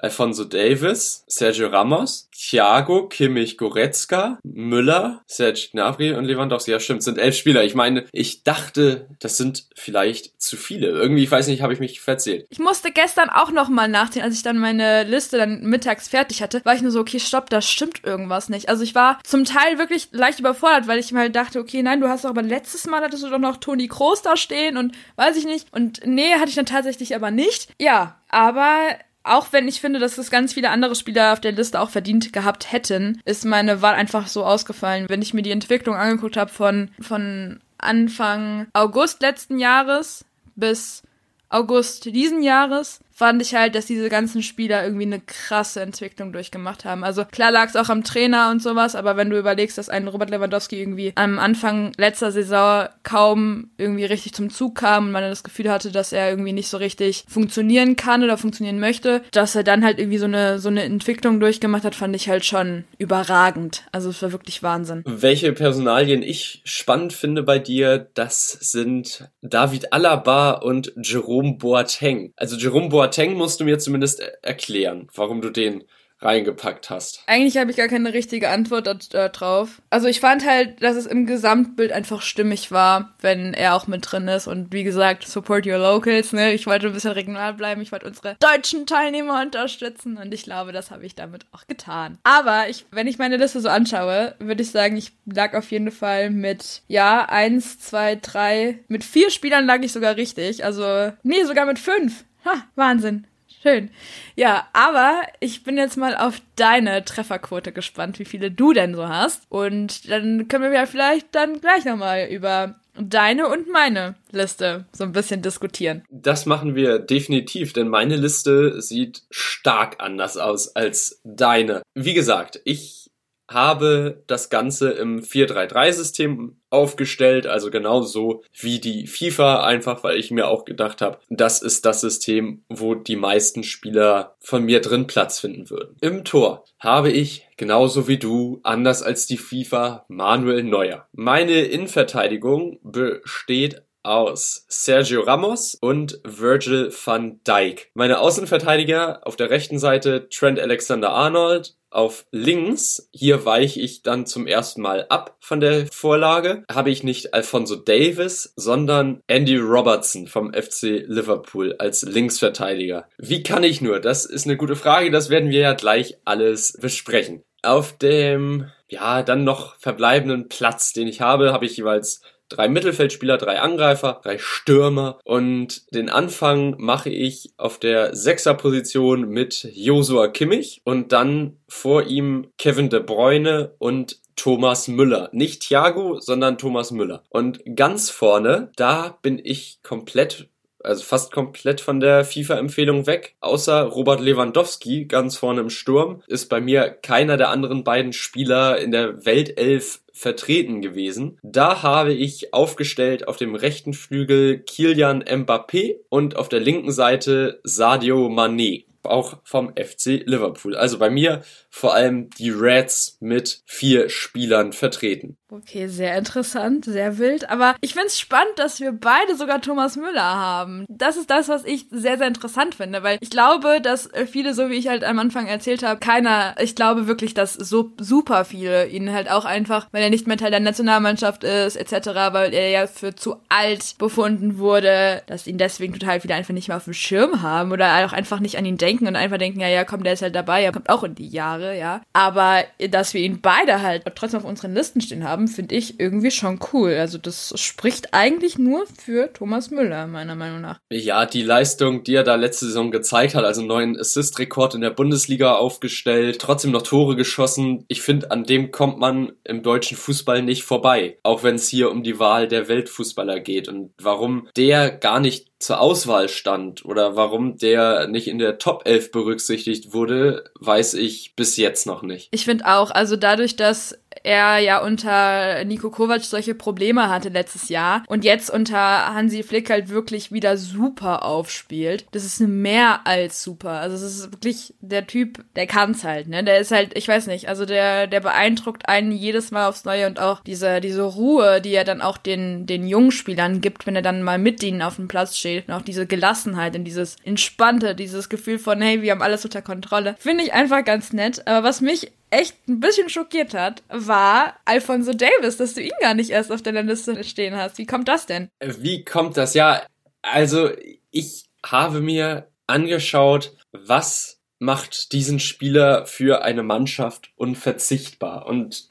Alfonso 0.00 0.44
Davis, 0.44 1.24
Sergio 1.26 1.68
Ramos, 1.68 2.28
Thiago, 2.32 3.06
Kimmich, 3.08 3.58
Goretzka, 3.58 4.38
Müller, 4.42 5.22
Serge 5.26 5.68
Gnabry 5.72 6.14
und 6.14 6.24
Lewandowski. 6.24 6.70
Ja, 6.70 6.80
stimmt, 6.80 7.02
sind 7.02 7.18
elf 7.18 7.36
Spieler. 7.36 7.64
Ich 7.64 7.74
meine, 7.74 8.06
ich 8.12 8.42
dachte, 8.42 9.08
das 9.18 9.36
sind 9.36 9.66
vielleicht 9.74 10.40
zu 10.40 10.56
viele. 10.56 10.88
Irgendwie, 10.88 11.24
ich 11.24 11.30
weiß 11.30 11.48
nicht, 11.48 11.62
habe 11.62 11.74
ich 11.74 11.80
mich 11.80 12.00
verzählt. 12.00 12.46
Ich 12.48 12.58
musste 12.58 12.90
gestern 12.92 13.28
auch 13.28 13.50
nochmal 13.50 13.88
nachdenken, 13.88 14.26
als 14.26 14.36
ich 14.36 14.42
dann 14.42 14.58
meine 14.58 15.04
Liste 15.04 15.36
dann 15.36 15.62
mittags 15.62 16.08
fertig 16.08 16.42
hatte, 16.42 16.62
war 16.64 16.74
ich 16.74 16.82
nur 16.82 16.90
so, 16.90 17.00
okay, 17.00 17.20
stopp, 17.20 17.50
da 17.50 17.60
stimmt 17.60 18.04
irgendwas 18.04 18.48
nicht. 18.48 18.68
Also 18.68 18.82
ich 18.82 18.94
war 18.94 19.18
zum 19.22 19.44
Teil 19.44 19.78
wirklich 19.78 20.08
leicht 20.12 20.40
überfordert, 20.40 20.86
weil 20.86 20.98
ich 20.98 21.12
mir 21.12 21.20
halt 21.20 21.36
dachte, 21.36 21.60
okay, 21.60 21.82
nein, 21.82 22.00
du 22.00 22.08
hast 22.08 22.24
doch 22.24 22.30
aber 22.30 22.42
letztes 22.42 22.86
Mal 22.86 23.02
hattest 23.02 23.22
du 23.22 23.28
doch 23.28 23.38
noch 23.38 23.58
Toni 23.58 23.88
Kroos 23.88 24.22
da 24.22 24.36
stehen 24.36 24.76
und 24.76 24.94
weiß 25.16 25.36
ich 25.36 25.44
nicht. 25.44 25.68
Und 25.72 26.00
nee, 26.06 26.34
hatte 26.34 26.48
ich 26.48 26.54
dann 26.54 26.66
tatsächlich 26.66 27.14
aber 27.14 27.30
nicht. 27.30 27.68
Ja, 27.78 28.20
aber 28.28 28.96
auch 29.22 29.52
wenn 29.52 29.68
ich 29.68 29.80
finde, 29.80 29.98
dass 29.98 30.18
es 30.18 30.30
ganz 30.30 30.54
viele 30.54 30.70
andere 30.70 30.94
Spieler 30.94 31.32
auf 31.32 31.40
der 31.40 31.52
Liste 31.52 31.80
auch 31.80 31.90
verdient 31.90 32.32
gehabt 32.32 32.72
hätten, 32.72 33.20
ist 33.24 33.44
meine 33.44 33.82
Wahl 33.82 33.94
einfach 33.94 34.26
so 34.26 34.44
ausgefallen. 34.44 35.06
Wenn 35.08 35.22
ich 35.22 35.34
mir 35.34 35.42
die 35.42 35.50
Entwicklung 35.50 35.94
angeguckt 35.96 36.36
habe 36.36 36.50
von, 36.50 36.90
von 37.00 37.60
Anfang 37.78 38.66
August 38.72 39.22
letzten 39.22 39.58
Jahres 39.58 40.24
bis 40.56 41.02
August 41.48 42.04
diesen 42.06 42.42
Jahres, 42.42 43.00
fand 43.20 43.42
ich 43.42 43.54
halt, 43.54 43.74
dass 43.74 43.84
diese 43.84 44.08
ganzen 44.08 44.42
Spieler 44.42 44.82
irgendwie 44.82 45.04
eine 45.04 45.20
krasse 45.20 45.82
Entwicklung 45.82 46.32
durchgemacht 46.32 46.86
haben. 46.86 47.04
Also 47.04 47.26
klar 47.26 47.50
lag 47.50 47.68
es 47.68 47.76
auch 47.76 47.90
am 47.90 48.02
Trainer 48.02 48.50
und 48.50 48.62
sowas, 48.62 48.94
aber 48.94 49.18
wenn 49.18 49.28
du 49.28 49.38
überlegst, 49.38 49.76
dass 49.76 49.90
ein 49.90 50.08
Robert 50.08 50.30
Lewandowski 50.30 50.80
irgendwie 50.80 51.12
am 51.16 51.38
Anfang 51.38 51.92
letzter 51.98 52.32
Saison 52.32 52.88
kaum 53.02 53.72
irgendwie 53.76 54.06
richtig 54.06 54.32
zum 54.32 54.48
Zug 54.48 54.76
kam 54.76 55.04
und 55.04 55.12
man 55.12 55.22
das 55.22 55.44
Gefühl 55.44 55.70
hatte, 55.70 55.92
dass 55.92 56.14
er 56.14 56.30
irgendwie 56.30 56.54
nicht 56.54 56.70
so 56.70 56.78
richtig 56.78 57.26
funktionieren 57.28 57.94
kann 57.94 58.24
oder 58.24 58.38
funktionieren 58.38 58.80
möchte, 58.80 59.20
dass 59.32 59.54
er 59.54 59.64
dann 59.64 59.84
halt 59.84 59.98
irgendwie 59.98 60.16
so 60.16 60.24
eine, 60.24 60.58
so 60.58 60.70
eine 60.70 60.84
Entwicklung 60.84 61.40
durchgemacht 61.40 61.84
hat, 61.84 61.94
fand 61.94 62.16
ich 62.16 62.30
halt 62.30 62.46
schon 62.46 62.84
überragend. 62.96 63.82
Also 63.92 64.08
es 64.08 64.22
war 64.22 64.32
wirklich 64.32 64.62
Wahnsinn. 64.62 65.02
Welche 65.04 65.52
Personalien 65.52 66.22
ich 66.22 66.62
spannend 66.64 67.12
finde 67.12 67.42
bei 67.42 67.58
dir, 67.58 68.08
das 68.14 68.50
sind 68.50 69.28
David 69.42 69.92
Alaba 69.92 70.52
und 70.52 70.94
Jerome 70.96 71.58
Boateng. 71.58 72.32
Also 72.36 72.56
Jerome 72.56 72.88
Boateng 72.88 73.09
Boateng 73.10 73.34
musst 73.34 73.58
du 73.58 73.64
mir 73.64 73.80
zumindest 73.80 74.20
erklären, 74.42 75.08
warum 75.14 75.40
du 75.40 75.50
den 75.50 75.82
reingepackt 76.22 76.90
hast. 76.90 77.22
Eigentlich 77.26 77.56
habe 77.56 77.70
ich 77.70 77.76
gar 77.76 77.88
keine 77.88 78.12
richtige 78.12 78.50
Antwort 78.50 79.14
darauf. 79.14 79.80
Also 79.90 80.06
ich 80.06 80.20
fand 80.20 80.46
halt, 80.46 80.82
dass 80.82 80.96
es 80.96 81.06
im 81.06 81.26
Gesamtbild 81.26 81.92
einfach 81.92 82.22
stimmig 82.22 82.70
war, 82.70 83.16
wenn 83.20 83.54
er 83.54 83.74
auch 83.74 83.86
mit 83.86 84.12
drin 84.12 84.28
ist. 84.28 84.46
Und 84.46 84.72
wie 84.72 84.84
gesagt, 84.84 85.26
support 85.26 85.66
your 85.66 85.78
locals, 85.78 86.32
ne? 86.32 86.52
Ich 86.52 86.66
wollte 86.66 86.88
ein 86.88 86.92
bisschen 86.92 87.12
regional 87.12 87.54
bleiben. 87.54 87.80
Ich 87.80 87.90
wollte 87.90 88.06
unsere 88.06 88.36
deutschen 88.38 88.86
Teilnehmer 88.86 89.40
unterstützen. 89.40 90.18
Und 90.18 90.32
ich 90.34 90.42
glaube, 90.42 90.72
das 90.72 90.90
habe 90.90 91.06
ich 91.06 91.14
damit 91.14 91.46
auch 91.52 91.66
getan. 91.66 92.18
Aber 92.22 92.68
ich, 92.68 92.84
wenn 92.90 93.06
ich 93.06 93.18
meine 93.18 93.38
Liste 93.38 93.60
so 93.60 93.70
anschaue, 93.70 94.34
würde 94.38 94.62
ich 94.62 94.70
sagen, 94.70 94.96
ich 94.96 95.12
lag 95.24 95.54
auf 95.54 95.70
jeden 95.70 95.90
Fall 95.90 96.30
mit, 96.30 96.82
ja, 96.86 97.26
eins, 97.28 97.78
zwei, 97.78 98.16
drei, 98.16 98.80
mit 98.88 99.04
vier 99.04 99.30
Spielern 99.30 99.66
lag 99.66 99.80
ich 99.82 99.92
sogar 99.92 100.16
richtig. 100.16 100.64
Also, 100.64 101.12
nee, 101.22 101.42
sogar 101.44 101.64
mit 101.66 101.78
fünf. 101.78 102.24
Ha, 102.44 102.64
Wahnsinn. 102.76 103.26
Schön. 103.62 103.90
Ja, 104.36 104.68
aber 104.72 105.22
ich 105.40 105.64
bin 105.64 105.76
jetzt 105.76 105.96
mal 105.96 106.16
auf 106.16 106.40
deine 106.56 107.04
Trefferquote 107.04 107.72
gespannt, 107.72 108.18
wie 108.18 108.24
viele 108.24 108.50
du 108.50 108.72
denn 108.72 108.94
so 108.94 109.08
hast. 109.08 109.42
Und 109.50 110.10
dann 110.10 110.48
können 110.48 110.64
wir 110.64 110.72
ja 110.72 110.86
vielleicht 110.86 111.34
dann 111.34 111.60
gleich 111.60 111.84
nochmal 111.84 112.28
über 112.30 112.76
deine 112.98 113.48
und 113.48 113.68
meine 113.70 114.14
Liste 114.30 114.86
so 114.92 115.04
ein 115.04 115.12
bisschen 115.12 115.42
diskutieren. 115.42 116.02
Das 116.10 116.46
machen 116.46 116.74
wir 116.74 116.98
definitiv, 116.98 117.72
denn 117.72 117.88
meine 117.88 118.16
Liste 118.16 118.80
sieht 118.80 119.22
stark 119.30 119.96
anders 119.98 120.36
aus 120.36 120.74
als 120.74 121.20
deine. 121.24 121.82
Wie 121.94 122.14
gesagt, 122.14 122.60
ich 122.64 123.09
habe 123.50 124.22
das 124.26 124.48
Ganze 124.48 124.90
im 124.90 125.20
4-3-3-System 125.20 126.56
aufgestellt, 126.70 127.46
also 127.46 127.70
genauso 127.70 128.42
wie 128.58 128.78
die 128.78 129.06
FIFA, 129.06 129.64
einfach 129.64 130.04
weil 130.04 130.16
ich 130.16 130.30
mir 130.30 130.48
auch 130.48 130.64
gedacht 130.64 131.02
habe, 131.02 131.18
das 131.28 131.60
ist 131.60 131.84
das 131.84 132.00
System, 132.00 132.64
wo 132.68 132.94
die 132.94 133.16
meisten 133.16 133.64
Spieler 133.64 134.36
von 134.40 134.64
mir 134.64 134.80
drin 134.80 135.08
Platz 135.08 135.40
finden 135.40 135.68
würden. 135.68 135.96
Im 136.00 136.24
Tor 136.24 136.64
habe 136.78 137.10
ich, 137.10 137.48
genauso 137.56 138.06
wie 138.06 138.18
du, 138.18 138.60
anders 138.62 139.02
als 139.02 139.26
die 139.26 139.36
FIFA, 139.36 140.04
Manuel 140.08 140.62
Neuer. 140.62 141.08
Meine 141.12 141.62
Innenverteidigung 141.62 142.78
besteht 142.82 143.82
aus 144.02 144.64
Sergio 144.68 145.22
Ramos 145.22 145.74
und 145.74 146.20
Virgil 146.24 146.90
van 147.04 147.40
Dijk. 147.46 147.90
Meine 147.94 148.20
Außenverteidiger 148.20 149.26
auf 149.26 149.36
der 149.36 149.50
rechten 149.50 149.78
Seite 149.78 150.28
Trent 150.30 150.58
Alexander-Arnold, 150.58 151.74
auf 151.90 152.24
links, 152.30 153.08
hier 153.12 153.44
weiche 153.44 153.80
ich 153.80 154.02
dann 154.02 154.26
zum 154.26 154.46
ersten 154.46 154.80
Mal 154.80 155.06
ab 155.08 155.36
von 155.40 155.60
der 155.60 155.86
Vorlage, 155.88 156.64
habe 156.70 156.90
ich 156.90 157.02
nicht 157.02 157.34
Alfonso 157.34 157.76
Davis, 157.76 158.52
sondern 158.56 159.22
Andy 159.26 159.56
Robertson 159.56 160.26
vom 160.26 160.52
FC 160.52 161.04
Liverpool 161.06 161.74
als 161.78 162.02
Linksverteidiger. 162.02 163.08
Wie 163.18 163.42
kann 163.42 163.64
ich 163.64 163.80
nur? 163.80 164.00
Das 164.00 164.24
ist 164.24 164.46
eine 164.46 164.56
gute 164.56 164.76
Frage, 164.76 165.10
das 165.10 165.30
werden 165.30 165.50
wir 165.50 165.60
ja 165.60 165.72
gleich 165.74 166.18
alles 166.24 166.78
besprechen. 166.80 167.42
Auf 167.62 167.98
dem, 167.98 168.70
ja, 168.88 169.22
dann 169.22 169.44
noch 169.44 169.76
verbleibenden 169.76 170.48
Platz, 170.48 170.92
den 170.92 171.08
ich 171.08 171.20
habe, 171.20 171.52
habe 171.52 171.66
ich 171.66 171.76
jeweils 171.76 172.22
drei 172.50 172.68
Mittelfeldspieler, 172.68 173.38
drei 173.38 173.60
Angreifer, 173.60 174.20
drei 174.22 174.36
Stürmer 174.38 175.18
und 175.24 175.94
den 175.94 176.10
Anfang 176.10 176.74
mache 176.78 177.08
ich 177.08 177.52
auf 177.56 177.78
der 177.78 178.14
Sechserposition 178.14 179.28
mit 179.28 179.66
Josua 179.72 180.28
Kimmich 180.28 180.82
und 180.84 181.12
dann 181.12 181.56
vor 181.68 182.04
ihm 182.04 182.48
Kevin 182.58 182.90
De 182.90 183.00
Bruyne 183.00 183.72
und 183.78 184.20
Thomas 184.36 184.88
Müller. 184.88 185.28
Nicht 185.32 185.62
Thiago, 185.62 186.18
sondern 186.18 186.56
Thomas 186.56 186.90
Müller. 186.90 187.22
Und 187.28 187.60
ganz 187.76 188.10
vorne, 188.10 188.70
da 188.76 189.18
bin 189.20 189.38
ich 189.42 189.80
komplett 189.82 190.48
also 190.82 191.02
fast 191.02 191.32
komplett 191.32 191.80
von 191.80 192.00
der 192.00 192.24
FIFA-Empfehlung 192.24 193.06
weg. 193.06 193.34
Außer 193.40 193.82
Robert 193.82 194.20
Lewandowski 194.20 195.04
ganz 195.04 195.36
vorne 195.36 195.60
im 195.60 195.70
Sturm 195.70 196.22
ist 196.26 196.48
bei 196.48 196.60
mir 196.60 196.90
keiner 196.90 197.36
der 197.36 197.50
anderen 197.50 197.84
beiden 197.84 198.12
Spieler 198.12 198.78
in 198.78 198.90
der 198.90 199.24
Weltelf 199.24 200.00
vertreten 200.12 200.82
gewesen. 200.82 201.38
Da 201.42 201.82
habe 201.82 202.12
ich 202.12 202.52
aufgestellt 202.52 203.26
auf 203.28 203.36
dem 203.36 203.54
rechten 203.54 203.94
Flügel 203.94 204.58
Kilian 204.58 205.22
Mbappé 205.22 205.96
und 206.08 206.36
auf 206.36 206.48
der 206.48 206.60
linken 206.60 206.92
Seite 206.92 207.60
Sadio 207.64 208.28
Mané 208.28 208.84
auch 209.02 209.38
vom 209.44 209.70
FC 209.70 210.22
Liverpool. 210.26 210.76
Also 210.76 210.98
bei 210.98 211.10
mir 211.10 211.42
vor 211.70 211.94
allem 211.94 212.30
die 212.30 212.50
Reds 212.50 213.16
mit 213.20 213.62
vier 213.64 214.10
Spielern 214.10 214.72
vertreten. 214.72 215.36
Okay, 215.52 215.88
sehr 215.88 216.16
interessant, 216.16 216.84
sehr 216.84 217.18
wild. 217.18 217.50
Aber 217.50 217.74
ich 217.80 217.94
finde 217.94 218.08
es 218.08 218.18
spannend, 218.18 218.56
dass 218.56 218.80
wir 218.80 218.92
beide 218.92 219.34
sogar 219.34 219.60
Thomas 219.60 219.96
Müller 219.96 220.22
haben. 220.22 220.84
Das 220.88 221.16
ist 221.16 221.30
das, 221.30 221.48
was 221.48 221.64
ich 221.64 221.86
sehr, 221.90 222.18
sehr 222.18 222.28
interessant 222.28 222.76
finde, 222.76 223.02
weil 223.02 223.18
ich 223.20 223.30
glaube, 223.30 223.80
dass 223.80 224.08
viele, 224.30 224.54
so 224.54 224.70
wie 224.70 224.74
ich 224.74 224.88
halt 224.88 225.02
am 225.02 225.18
Anfang 225.18 225.46
erzählt 225.46 225.82
habe, 225.82 225.98
keiner, 225.98 226.54
ich 226.60 226.74
glaube 226.76 227.06
wirklich, 227.08 227.34
dass 227.34 227.54
so 227.54 227.92
super 227.98 228.44
viele 228.44 228.86
ihn 228.86 229.12
halt 229.12 229.30
auch 229.30 229.44
einfach, 229.44 229.88
weil 229.90 230.02
er 230.02 230.10
nicht 230.10 230.26
mehr 230.26 230.36
Teil 230.36 230.52
der 230.52 230.60
Nationalmannschaft 230.60 231.42
ist, 231.42 231.76
etc., 231.76 232.10
weil 232.32 232.54
er 232.54 232.70
ja 232.70 232.86
für 232.86 233.14
zu 233.14 233.36
alt 233.48 233.96
befunden 233.98 234.58
wurde, 234.58 235.22
dass 235.26 235.46
ihn 235.46 235.58
deswegen 235.58 235.94
total 235.94 236.20
viele 236.20 236.34
einfach 236.34 236.54
nicht 236.54 236.68
mehr 236.68 236.76
auf 236.76 236.84
dem 236.84 236.94
Schirm 236.94 237.42
haben 237.42 237.72
oder 237.72 238.06
auch 238.06 238.12
einfach 238.12 238.40
nicht 238.40 238.56
an 238.56 238.64
ihn 238.64 238.76
denken 238.76 239.08
und 239.08 239.16
einfach 239.16 239.38
denken, 239.38 239.60
ja, 239.60 239.68
ja, 239.68 239.84
komm, 239.84 240.04
der 240.04 240.12
ist 240.12 240.22
halt 240.22 240.34
dabei, 240.34 240.62
er 240.62 240.72
kommt 240.72 240.90
auch 240.90 241.02
in 241.02 241.14
die 241.14 241.28
Jahre, 241.28 241.59
ja. 241.60 242.02
Aber 242.12 242.64
dass 242.90 243.14
wir 243.14 243.20
ihn 243.20 243.40
beide 243.40 243.82
halt 243.82 244.04
trotzdem 244.14 244.40
auf 244.40 244.46
unseren 244.46 244.74
Listen 244.74 245.00
stehen 245.00 245.24
haben, 245.24 245.48
finde 245.48 245.74
ich 245.74 246.00
irgendwie 246.00 246.30
schon 246.30 246.58
cool. 246.72 246.94
Also 246.94 247.18
das 247.18 247.52
spricht 247.56 248.14
eigentlich 248.14 248.58
nur 248.58 248.86
für 248.86 249.32
Thomas 249.32 249.70
Müller, 249.70 250.06
meiner 250.06 250.34
Meinung 250.34 250.60
nach. 250.60 250.80
Ja, 250.90 251.26
die 251.26 251.42
Leistung, 251.42 252.04
die 252.04 252.14
er 252.14 252.24
da 252.24 252.34
letzte 252.34 252.66
Saison 252.66 252.90
gezeigt 252.90 253.34
hat, 253.34 253.44
also 253.44 253.60
einen 253.60 253.68
neuen 253.68 253.98
Assist-Rekord 253.98 254.74
in 254.74 254.80
der 254.80 254.90
Bundesliga 254.90 255.54
aufgestellt, 255.54 256.38
trotzdem 256.40 256.70
noch 256.70 256.82
Tore 256.82 257.16
geschossen. 257.16 257.84
Ich 257.88 258.02
finde, 258.02 258.30
an 258.30 258.44
dem 258.44 258.70
kommt 258.70 258.98
man 258.98 259.32
im 259.44 259.62
deutschen 259.62 259.96
Fußball 259.96 260.42
nicht 260.42 260.62
vorbei. 260.62 261.18
Auch 261.22 261.42
wenn 261.42 261.56
es 261.56 261.68
hier 261.68 261.90
um 261.90 262.02
die 262.02 262.18
Wahl 262.18 262.48
der 262.48 262.68
Weltfußballer 262.68 263.40
geht. 263.40 263.68
Und 263.68 263.92
warum 264.00 264.48
der 264.56 264.90
gar 264.90 265.20
nicht 265.20 265.49
zur 265.60 265.80
Auswahl 265.80 266.28
stand 266.30 266.84
oder 266.86 267.16
warum 267.16 267.58
der 267.58 268.08
nicht 268.08 268.28
in 268.28 268.38
der 268.38 268.58
Top 268.58 268.82
11 268.86 269.12
berücksichtigt 269.12 269.92
wurde, 269.92 270.50
weiß 270.58 270.94
ich 270.94 271.36
bis 271.36 271.58
jetzt 271.58 271.86
noch 271.86 272.02
nicht. 272.02 272.28
Ich 272.32 272.46
finde 272.46 272.66
auch, 272.66 272.90
also 272.90 273.16
dadurch, 273.16 273.56
dass 273.56 273.98
er 274.22 274.58
ja 274.58 274.82
unter 274.82 275.64
Nico 275.64 275.90
Kovac 275.90 276.22
solche 276.22 276.54
Probleme 276.54 277.08
hatte 277.08 277.28
letztes 277.28 277.68
Jahr 277.68 278.02
und 278.06 278.24
jetzt 278.24 278.50
unter 278.50 279.14
Hansi 279.14 279.42
Flick 279.42 279.70
halt 279.70 279.88
wirklich 279.88 280.32
wieder 280.32 280.56
super 280.56 281.24
aufspielt. 281.24 282.06
Das 282.12 282.24
ist 282.24 282.40
mehr 282.40 283.06
als 283.06 283.42
super. 283.42 283.70
Also 283.70 283.96
es 283.96 284.02
ist 284.02 284.32
wirklich 284.32 284.74
der 284.80 285.06
Typ, 285.06 285.44
der 285.56 285.66
kann's 285.66 286.04
halt, 286.04 286.28
ne? 286.28 286.44
Der 286.44 286.58
ist 286.58 286.70
halt, 286.70 286.96
ich 286.96 287.08
weiß 287.08 287.28
nicht, 287.28 287.48
also 287.48 287.64
der 287.64 288.06
der 288.06 288.20
beeindruckt 288.20 288.88
einen 288.88 289.12
jedes 289.12 289.50
Mal 289.50 289.68
aufs 289.68 289.84
neue 289.84 290.06
und 290.06 290.20
auch 290.20 290.40
diese 290.40 290.80
diese 290.80 291.02
Ruhe, 291.02 291.60
die 291.60 291.74
er 291.74 291.84
dann 291.84 292.00
auch 292.00 292.18
den 292.18 292.66
den 292.66 292.86
jungen 292.86 293.12
Spielern 293.12 293.60
gibt, 293.60 293.86
wenn 293.86 293.96
er 293.96 294.02
dann 294.02 294.22
mal 294.22 294.38
mit 294.38 294.62
ihnen 294.62 294.82
auf 294.82 294.96
dem 294.96 295.08
Platz 295.08 295.36
steht 295.36 295.68
und 295.68 295.74
auch 295.74 295.82
diese 295.82 296.06
Gelassenheit 296.06 296.76
und 296.76 296.84
dieses 296.84 297.16
entspannte, 297.24 297.94
dieses 297.94 298.28
Gefühl 298.28 298.58
von 298.58 298.80
hey, 298.80 299.02
wir 299.02 299.12
haben 299.12 299.22
alles 299.22 299.44
unter 299.44 299.62
Kontrolle. 299.62 300.16
Finde 300.18 300.44
ich 300.44 300.52
einfach 300.52 300.84
ganz 300.84 301.12
nett, 301.12 301.46
aber 301.46 301.66
was 301.68 301.80
mich 301.80 302.12
echt 302.30 302.68
ein 302.68 302.80
bisschen 302.80 303.08
schockiert 303.08 303.54
hat, 303.54 303.82
war 303.88 304.56
Alfonso 304.64 305.12
Davis, 305.12 305.56
dass 305.56 305.74
du 305.74 305.82
ihn 305.82 305.92
gar 306.00 306.14
nicht 306.14 306.30
erst 306.30 306.52
auf 306.52 306.62
deiner 306.62 306.82
Liste 306.82 307.22
stehen 307.24 307.56
hast. 307.56 307.78
Wie 307.78 307.86
kommt 307.86 308.08
das 308.08 308.26
denn? 308.26 308.48
Wie 308.60 309.04
kommt 309.04 309.36
das? 309.36 309.54
Ja, 309.54 309.82
also 310.22 310.70
ich 311.10 311.44
habe 311.64 312.00
mir 312.00 312.48
angeschaut, 312.66 313.56
was 313.72 314.40
macht 314.58 315.12
diesen 315.12 315.40
Spieler 315.40 316.06
für 316.06 316.42
eine 316.42 316.62
Mannschaft 316.62 317.30
unverzichtbar. 317.36 318.46
Und 318.46 318.88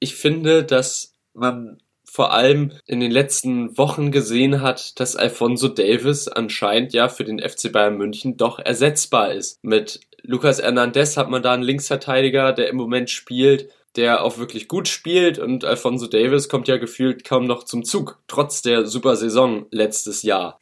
ich 0.00 0.16
finde, 0.16 0.64
dass 0.64 1.14
man 1.32 1.80
vor 2.04 2.32
allem 2.32 2.72
in 2.86 3.00
den 3.00 3.10
letzten 3.10 3.76
Wochen 3.76 4.10
gesehen 4.10 4.60
hat, 4.62 4.98
dass 4.98 5.14
Alfonso 5.14 5.68
Davis 5.68 6.26
anscheinend 6.26 6.92
ja 6.92 7.08
für 7.08 7.24
den 7.24 7.38
FC 7.38 7.70
Bayern 7.70 7.96
München 7.96 8.36
doch 8.36 8.58
ersetzbar 8.58 9.32
ist. 9.32 9.62
Mit 9.62 10.00
Lucas 10.22 10.60
Hernandez 10.60 11.16
hat 11.16 11.30
man 11.30 11.42
da 11.42 11.52
einen 11.52 11.62
Linksverteidiger, 11.62 12.52
der 12.52 12.68
im 12.68 12.76
Moment 12.76 13.10
spielt, 13.10 13.70
der 13.96 14.22
auch 14.22 14.38
wirklich 14.38 14.68
gut 14.68 14.88
spielt 14.88 15.38
und 15.38 15.64
Alfonso 15.64 16.06
Davis 16.06 16.48
kommt 16.48 16.68
ja 16.68 16.76
gefühlt 16.76 17.24
kaum 17.24 17.46
noch 17.46 17.64
zum 17.64 17.84
Zug, 17.84 18.20
trotz 18.28 18.62
der 18.62 18.86
super 18.86 19.16
Saison 19.16 19.66
letztes 19.70 20.22
Jahr. 20.22 20.60